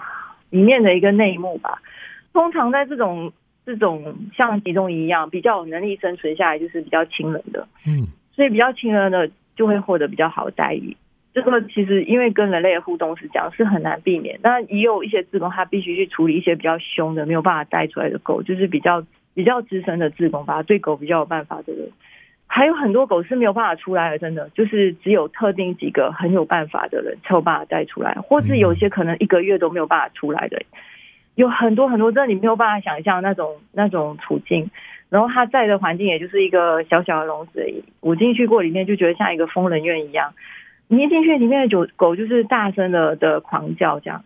[0.49, 1.79] 里面的一个内幕吧。
[2.33, 3.31] 通常在这种。
[3.65, 10.95] 这种像集中营一样比较有能力生存下来，就是比较亲人的，嗯，所以比较亲人的就会获得比较好的待遇。
[11.33, 14.39] 这个其实因为跟人类的互动是这样，是很难避免。
[14.41, 19.03] 但也有一些志工，他必须去处理一些比较凶的、没有办法带出来的狗，就是比较
[19.33, 21.89] 比较资深的志工吧，对狗比较有办法的人。
[22.47, 30.61] 还有很多狗是没有办法出来的，真的就是只有特定几个很有办法的人才有办法带出来，或是有些可能一个月都没有办法出来的。
[31.35, 34.69] 有很多很多，真的你没有办法想象那种那种处境。
[35.07, 37.83] 然后他在的环境也就是一个小小的笼子而已。
[37.99, 40.33] 我进去过里面，就觉得像一个疯人院一样。
[40.87, 44.23] 你一进去，里面的狗狗就是大声的的狂叫这样。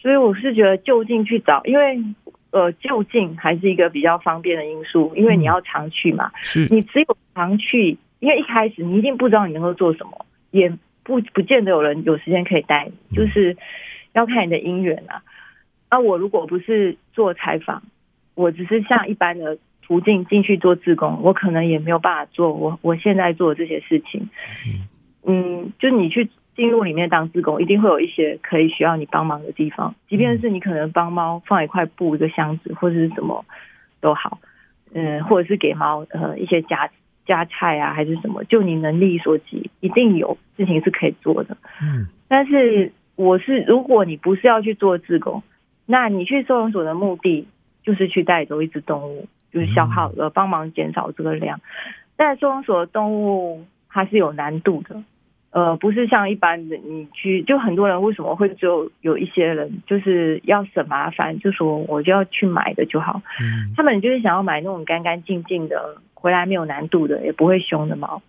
[0.00, 2.02] 所以我是觉得就近去找，因为
[2.50, 6.30] 呃就近还是一个比较方便的因素，因为你要常去嘛。
[6.42, 6.66] 是。
[6.70, 10.72] 你只有常去，因为一开始你一定不知道你能够做什么，也
[11.02, 13.56] 不不见得有人有时间可以带你，就是
[14.12, 15.22] 要看你的因缘啊。
[15.92, 17.82] 那我如果不是做采访，
[18.34, 24.30] 我只是像一般的途径进去做志工，我可能也没有办法做我我现在做的这些事情。
[25.26, 33.44] 嗯，就你去进入里面当志工，一定会有一些可以需要你帮忙的地方，即便是你可能帮猫放一块布、一个箱子或者是什么
[34.00, 34.38] 都好，
[34.94, 36.88] 嗯，或者是给猫呃一些夹
[37.26, 41.54] 夹菜啊，还是什么，就你能力所及，一定有事情是可以做的。
[41.82, 45.42] 嗯，但是我是如果你不是要去做志工。
[45.86, 47.46] 那你去收容所的目的
[47.82, 51.60] 就是去带走一只动物，就是消耗呃，帮忙减少这个量。
[52.16, 55.02] 但收容所的动物它是有难度的，
[55.50, 63.20] 呃，不是像一般的你去，就很多人为什么会就有有一些人就是要省麻烦，就说我就要去买的就好。
[63.76, 68.22] 他们就是想要买那种干干净净的，回来没有难度的，也不会凶的猫。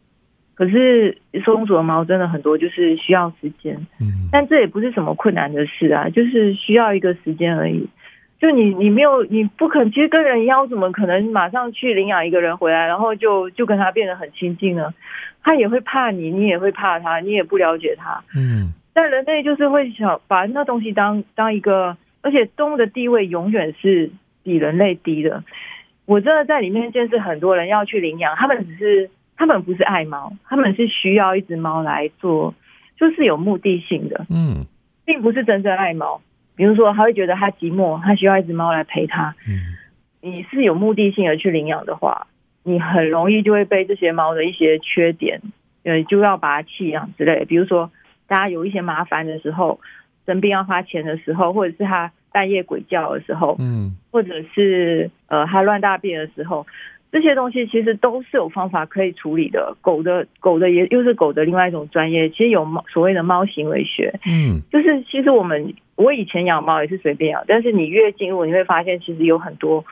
[0.56, 3.76] 可是收容所的猫真的很多，就是需要时间。
[4.00, 7.88] 嗯，但这也不是什么困难的事啊，就是需要一个时间而已。
[8.40, 14.94] 就你你没有你不可能，其实跟人一样，怎么可能马上去领养一个人回来，然后就就跟他变得很亲近呢？
[15.42, 18.22] 他也会怕你，你也会怕他，你也不了解他。
[18.36, 24.12] 嗯，但人类就是会想把那东西当当一个，而且动物的地位永远是
[24.44, 25.44] 比人类低的。
[26.06, 29.10] 我真的在里面见识很多人要去领养，他们只是。
[29.44, 32.56] 他们不是爱猫，他们是需要一只猫来做，
[32.98, 34.66] 就是有目的性的，嗯，
[35.04, 36.22] 并不是真正爱猫。
[36.56, 39.36] 比如说，他会觉得他寂寞，他需要一只猫来陪他。
[39.46, 39.76] 嗯，
[40.22, 42.28] 你是有目的性的去领养的话，
[42.64, 45.42] 你很容易就会被这些猫的一些缺点，
[45.84, 47.46] 呃，就要把它弃养之类的。
[47.46, 47.92] 比如说，
[48.28, 49.82] 大家有一些麻烦的时候，
[50.26, 56.66] 生病要花钱的时候，或者是他半夜鬼叫的时候，嗯，或者是呃他乱大便的时候。
[57.14, 59.78] 这些东西其实都是有方法可以处理的。
[59.82, 69.86] 狗的狗的也又是狗的另外一种专业，其实有猫所谓的猫行为学，嗯，就是其实我们我以前养猫也是随便养，但是你越进入，你会发现其实有很多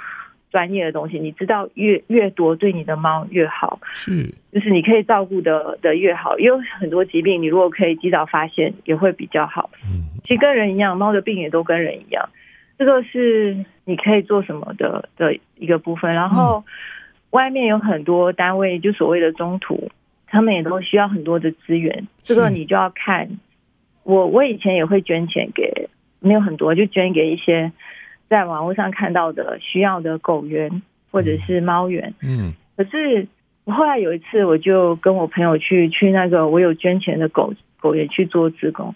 [0.49, 9.69] 专业的东西，你知道越越多对你的猫越好，是，就是你可以照顾的的越好，因为很多疾病你如果可以及早发现也会比较好。
[9.85, 12.27] 嗯，其实跟人一样，猫的病也都跟人一样，
[12.79, 16.63] 这个是你可以做什么的的一个部分，然后。
[16.65, 16.71] 嗯
[17.31, 19.89] 外面有很多单位，就所谓的中途，
[20.27, 23.29] 他们也都需要很多的资源，这个你就要看。
[24.03, 27.71] 我我以前也会捐钱给，没有很多，就捐给一些
[28.27, 32.13] 在网络上看到的需要的狗园或者是猫园。
[32.21, 33.27] 嗯，可是
[33.63, 38.95] 我后来有一次，我就跟我朋友去去那个我有捐钱的狗狗园去做志工，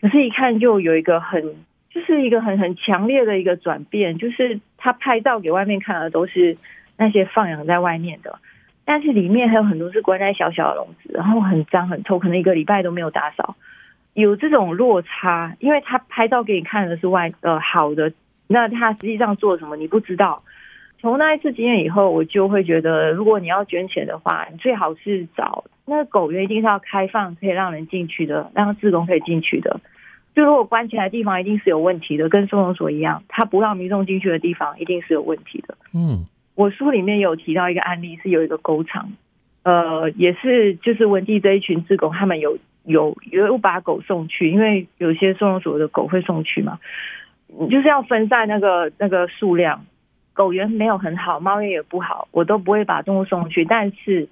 [0.00, 1.42] 可是，一看就有一个很
[1.90, 6.56] 就是一个很很强烈的一个转变，就是他拍照给外面看的都是
[6.98, 8.38] 那些放养在外面的。
[8.84, 13.54] 但是里面还有很多是关在小小的笼子，然后很脏很臭，可能一个礼拜都没有打扫，
[14.14, 18.10] 有这种落差，因为他拍照给你看的是外呃好的，
[18.46, 20.42] 那他实际上做什么你不知道。
[21.00, 29.78] 从那一次经验以后，我就会觉得，如果你要捐钱的话，你最好是找那个狗园，一定是要开放可以让人进去的，让自工可以进去的。
[30.34, 35.76] 就如果关起来的地方，一定是有问题的，跟收容所一样，他不让民众进去的地方，一定是有问题的。
[35.92, 36.24] 嗯。
[36.58, 39.12] 我书里面有提到一个案例，是有一个狗场，
[39.62, 46.80] 呃，也是就是文帝这一群志工，他们有有有把狗送去，因为有些收容所的狗会送去嘛，
[47.70, 49.84] 就是要分散那个那个数量。
[50.32, 53.64] 狗源没有很好，猫源也不好，我都不会把动物送去。
[53.64, 54.28] 但是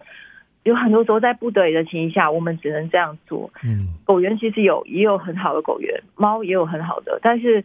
[0.64, 3.48] 有很多时候在不得已的情况下，我们只能这样做。
[3.62, 7.62] 嗯，狗源其实有也有很好的狗源，猫也有很好的，但是。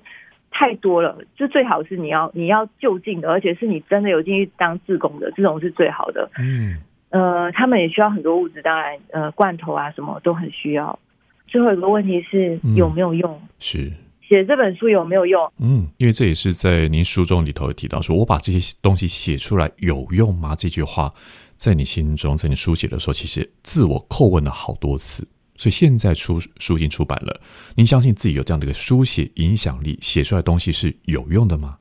[0.52, 6.30] 太多了，就最好是你要你要就近的，而且是你真的有进去当自工的，这种是最好的。
[6.38, 6.78] 嗯，
[7.10, 11.00] 呃，他们也需要很多物质，当然，呃，罐头啊什么都很需要。
[11.48, 13.32] 最后一个问题是有没有用？
[13.32, 13.92] 嗯、是
[14.22, 15.52] 写这本书有没有用？
[15.60, 20.56] 嗯，因为这也是在您书中里头有提到说，说我把这些东西写出来有用吗？
[20.56, 21.12] 这句话
[21.56, 25.28] 在你心中，在你书写的时候，其实自我叩问了好多次。
[25.62, 27.40] 所以现在出书已经出版了，
[27.76, 31.78] 您相信自己有这样的一个书写影响力，写出来的东西是有用的吗？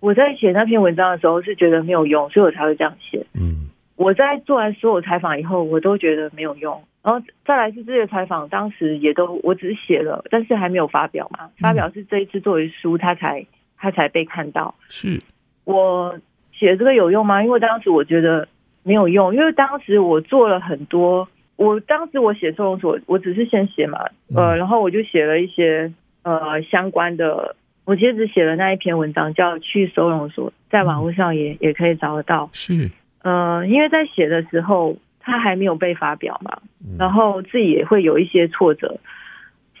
[0.00, 3.22] 我在写那篇文章的时候是觉得没有用，所以我才会这样写。
[3.34, 6.82] 嗯，我在做完所有采访以后，我都觉得没有用。
[7.02, 11.50] 然后再来是这些采访，当时也都我只是写了，但是还没有发表嘛。
[11.58, 13.46] 发表是这一次作为书，它才
[13.76, 14.74] 它才被看到。
[14.88, 15.20] 是
[15.64, 16.18] 我
[16.58, 17.44] 写这个有用吗？
[17.44, 18.48] 因为当时我觉得
[18.82, 21.28] 没有用，因为当时我做了很多。
[21.56, 23.98] 我当时我写收容所，我只是先写嘛，
[24.34, 25.92] 呃，然后我就写了一些
[26.22, 32.48] 呃相关的，我其实只写了那一篇文章，叫《去收容所》，在网络上也也可以找得到。
[32.52, 32.90] 是，
[33.22, 36.58] 呃，因为在写的时候，它还没有被发表嘛，
[36.98, 38.98] 然后自己也会有一些挫折，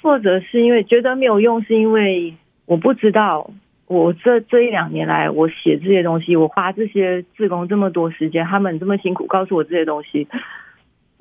[0.00, 2.34] 挫折是因为觉得没有用，是因为
[2.66, 3.50] 我不知道，
[3.86, 10.28] 我这这一两年来，我写这些东西，我花这些志工这么多时间，他们这么辛苦告诉我这些东西。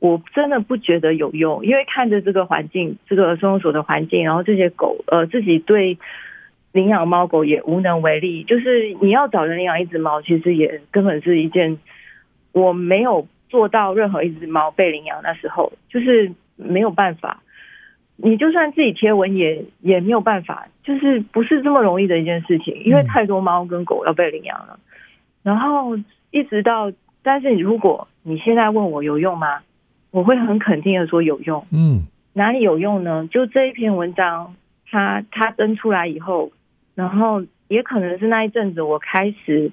[0.01, 5.99] 我真的不觉得有用，因为看着这个环境，这个收容所的环境，然后这些狗，呃，自己对
[6.71, 8.43] 领养猫狗也无能为力。
[8.43, 11.77] 就是你要找人领养一只猫，其实也根本是一件
[12.51, 15.21] 我没有做到任何一只猫被领养。
[15.21, 17.43] 那时候就是没有办法，
[18.15, 24.79] 你就算自己贴文也也没有办法，就是不是这么容易的一件事情，因为太多猫跟狗要被领养了。
[25.43, 25.95] 然后
[26.31, 26.91] 一直到，
[27.21, 29.59] 但是如果你现在问我有用吗？
[30.11, 33.27] 我会很肯定的说有用，嗯，哪里有用呢？
[33.31, 34.53] 就这一篇文章，
[34.89, 36.51] 它它登出来以后，
[36.95, 39.71] 然后也可能是那一阵子，我开始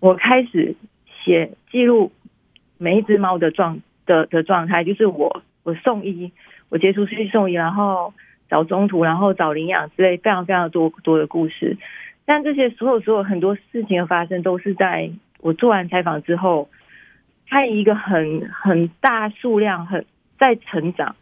[0.00, 0.74] 我开始
[1.22, 2.10] 写记录
[2.78, 6.32] 每一只猫的状的的状态，就是我我送医，
[6.70, 8.14] 我接触去送医，然后
[8.48, 11.76] 找中途，然后找领养之类非常非常多多的故事。
[12.24, 15.10] 但这些所有所有很多事情的发生，都是在
[15.40, 16.70] 我做完采访之后。
[17.48, 20.04] 它一个很很大数量，很
[20.38, 21.16] 在成长。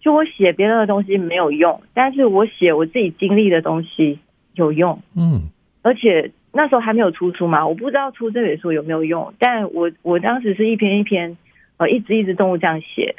[0.00, 4.20] 就我写别人的东西没有用，但是我写我自己经历的东西
[4.54, 5.02] 有用。
[5.16, 5.48] 嗯，
[5.82, 9.34] 而且那时候还没有出书嘛，我不知道出这本书有没有用。
[9.40, 11.36] 但我我当时是一篇一篇，
[11.78, 13.16] 呃，一只一只动物这样写，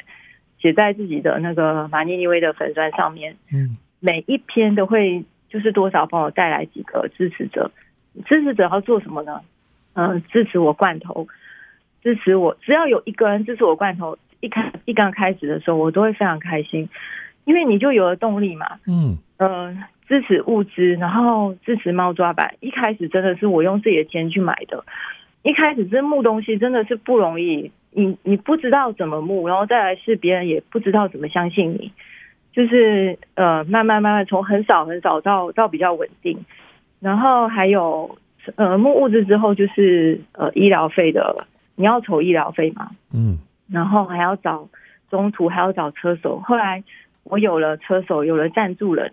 [0.58, 3.36] 写在自己的那个马尼尼威的粉砖上面。
[3.52, 7.70] 嗯，每一篇都会就是多少帮我带来几个支持者，
[8.24, 9.42] 支持者要做什么呢？
[9.92, 11.28] 嗯、呃，支持我罐头。
[12.02, 16.88] 支持我，只要有一个人支持我罐头，一开一刚开始的时候，我都会非常开心，
[17.44, 18.66] 因为你就有了动力嘛。
[18.86, 19.76] 嗯，呃，
[20.08, 22.54] 支持物资，然后支持猫抓板。
[22.60, 24.82] 一开始真的是我用自己的钱去买的，
[25.42, 31.92] 一开始这募东西真的是不容易，你你不知道怎么募，然后再来是别人也不知道怎么相信你，
[32.54, 36.46] 就是呃，慢慢慢慢从很少很少到到比较稳定，
[36.98, 38.18] 然后还有
[38.56, 41.46] 呃募物资之后就是呃医疗费的。
[41.80, 42.90] 你要筹医疗费嘛？
[43.10, 43.38] 嗯，
[43.70, 44.68] 然后还要找
[45.10, 46.38] 中途，还要找车手。
[46.40, 46.84] 后来
[47.24, 49.10] 我有了车手，有了赞助人，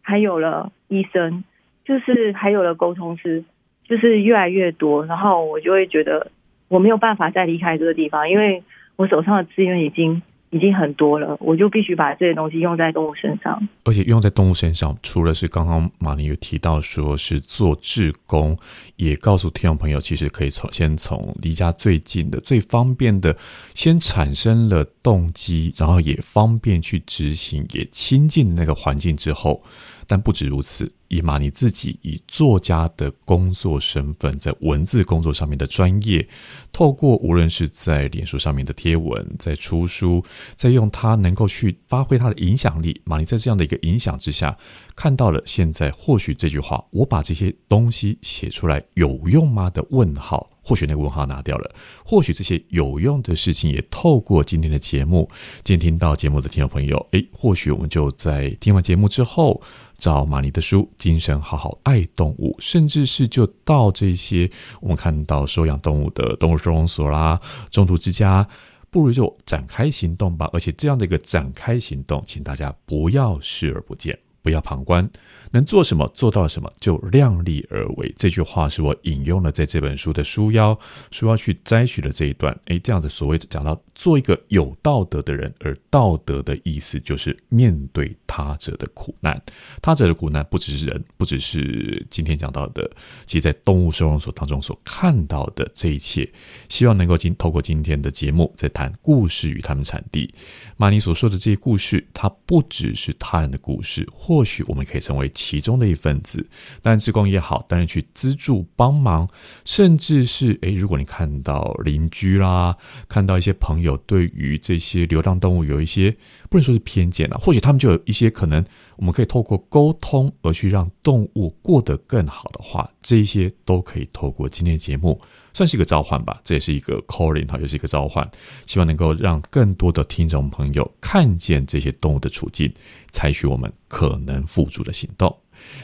[0.00, 1.44] 还有了医生，
[1.84, 3.44] 就是还有了沟通师，
[3.84, 5.04] 就是越来越多。
[5.04, 6.30] 然后我就会觉得
[6.68, 8.62] 我没有办法再离开这个地方，因为
[8.96, 10.22] 我手上的资源已经。
[10.50, 13.68] 已经很多了，我就必须把这些东西用在动物身上。
[13.84, 18.56] 而且用在动物身上，除了是刚刚马尼有提到说是做志工，
[18.96, 23.36] 也告诉听众朋友，其实可以从先从离家最近的、最方便的，
[23.74, 29.62] 先产生了动机，然后也方便去执行，也亲近那个环境之后，
[30.10, 30.92] 但不止如此。
[31.06, 36.28] 以马尼自己以作家的工作身份，在文字工作上面的专业，
[36.72, 44.56] 透过无论是在脸书上面的贴文，在出书，在用他能够去发挥他的影响力，马尼在这样的一个影响之下，
[44.94, 55.28] 看到了现在或许这句话，我把这些东西写出来有用吗的问号，或许那个问号拿掉了，或许这些有用的事情也透过今天的节目，
[55.64, 59.60] 今天听到节目的听众朋友，诶，或许我们就在听完节目之后。
[59.98, 64.50] 找马尼的书《精神好好爱动物》，甚至是就到这些
[64.80, 67.38] 我们看到收养动物的动物收容所啦、
[67.70, 68.48] 中途之家，
[68.88, 70.48] 不如就展开行动吧。
[70.54, 74.18] 而且这样的一个展开行动，请大家不要视而不见。
[74.42, 75.08] 不要旁观，
[75.50, 78.12] 能做什么做到什么就量力而为。
[78.16, 80.78] 这句话是我引用了在这本书的书腰，
[81.10, 82.58] 书腰去摘取的这一段。
[82.66, 89.40] 诶，这样子所谓的讲到做一个有道德的人，而道德的意思就是面对他者的苦难。
[89.82, 92.90] 他者的苦难不只是人，不只是今天讲到的，
[93.26, 96.30] 其实在动物收容所当中所看到的这一切。
[96.68, 100.32] 希望能够今透过今天的节目，在谈故事与他们产地。
[100.76, 104.08] 马尼所说的这些故事，它不只是他人的故事。
[104.30, 106.46] 或许我们可以成为其中的一份子，
[106.82, 109.28] 当然志工也好，当然去资助帮忙，
[109.64, 112.76] 甚至是诶，如果你看到邻居啦，
[113.08, 116.16] 看到一些朋友对于这些流浪动物有一些
[116.50, 118.62] 不能说是偏见啊，或许他们就有一些可能，
[118.96, 125.18] 我们可以透过沟通而去让动物过得更好的话，这一些都可以透过今天的节目。
[125.52, 128.28] 算是一个召唤吧，这也是一个 calling 哈，也是一个召唤，
[128.66, 132.72] 希望能够让更多的听众朋友看见这些动物的处境，
[133.10, 135.36] 采取我们可能付诸的行动。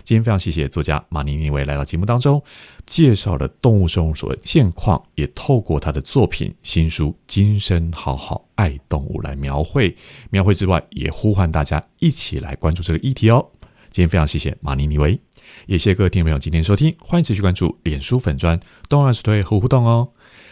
[0.07, 2.41] 今天非常谢谢作家马尼尼维来到节目当中，
[2.87, 9.97] 介绍了动物收容所的现况，也透过他的作品新书《今生好好爱动物》来描绘，
[10.31, 13.45] 描绘之外，也呼唤大家一起来关注这个议题哦。
[13.91, 15.19] 今天非常谢谢马尼尼维。
[15.67, 20.11] 也谢谢各位听众朋友今天收听，欢迎持续关注脸书粉专动物爱推和互动哦。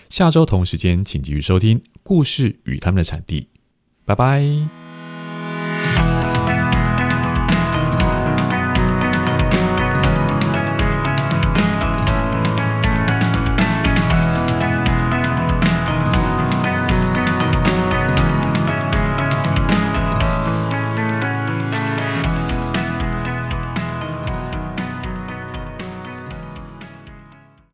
[0.08, 3.46] 下周同时间请继续收听故事与他们的产地，
[4.04, 4.83] 拜拜。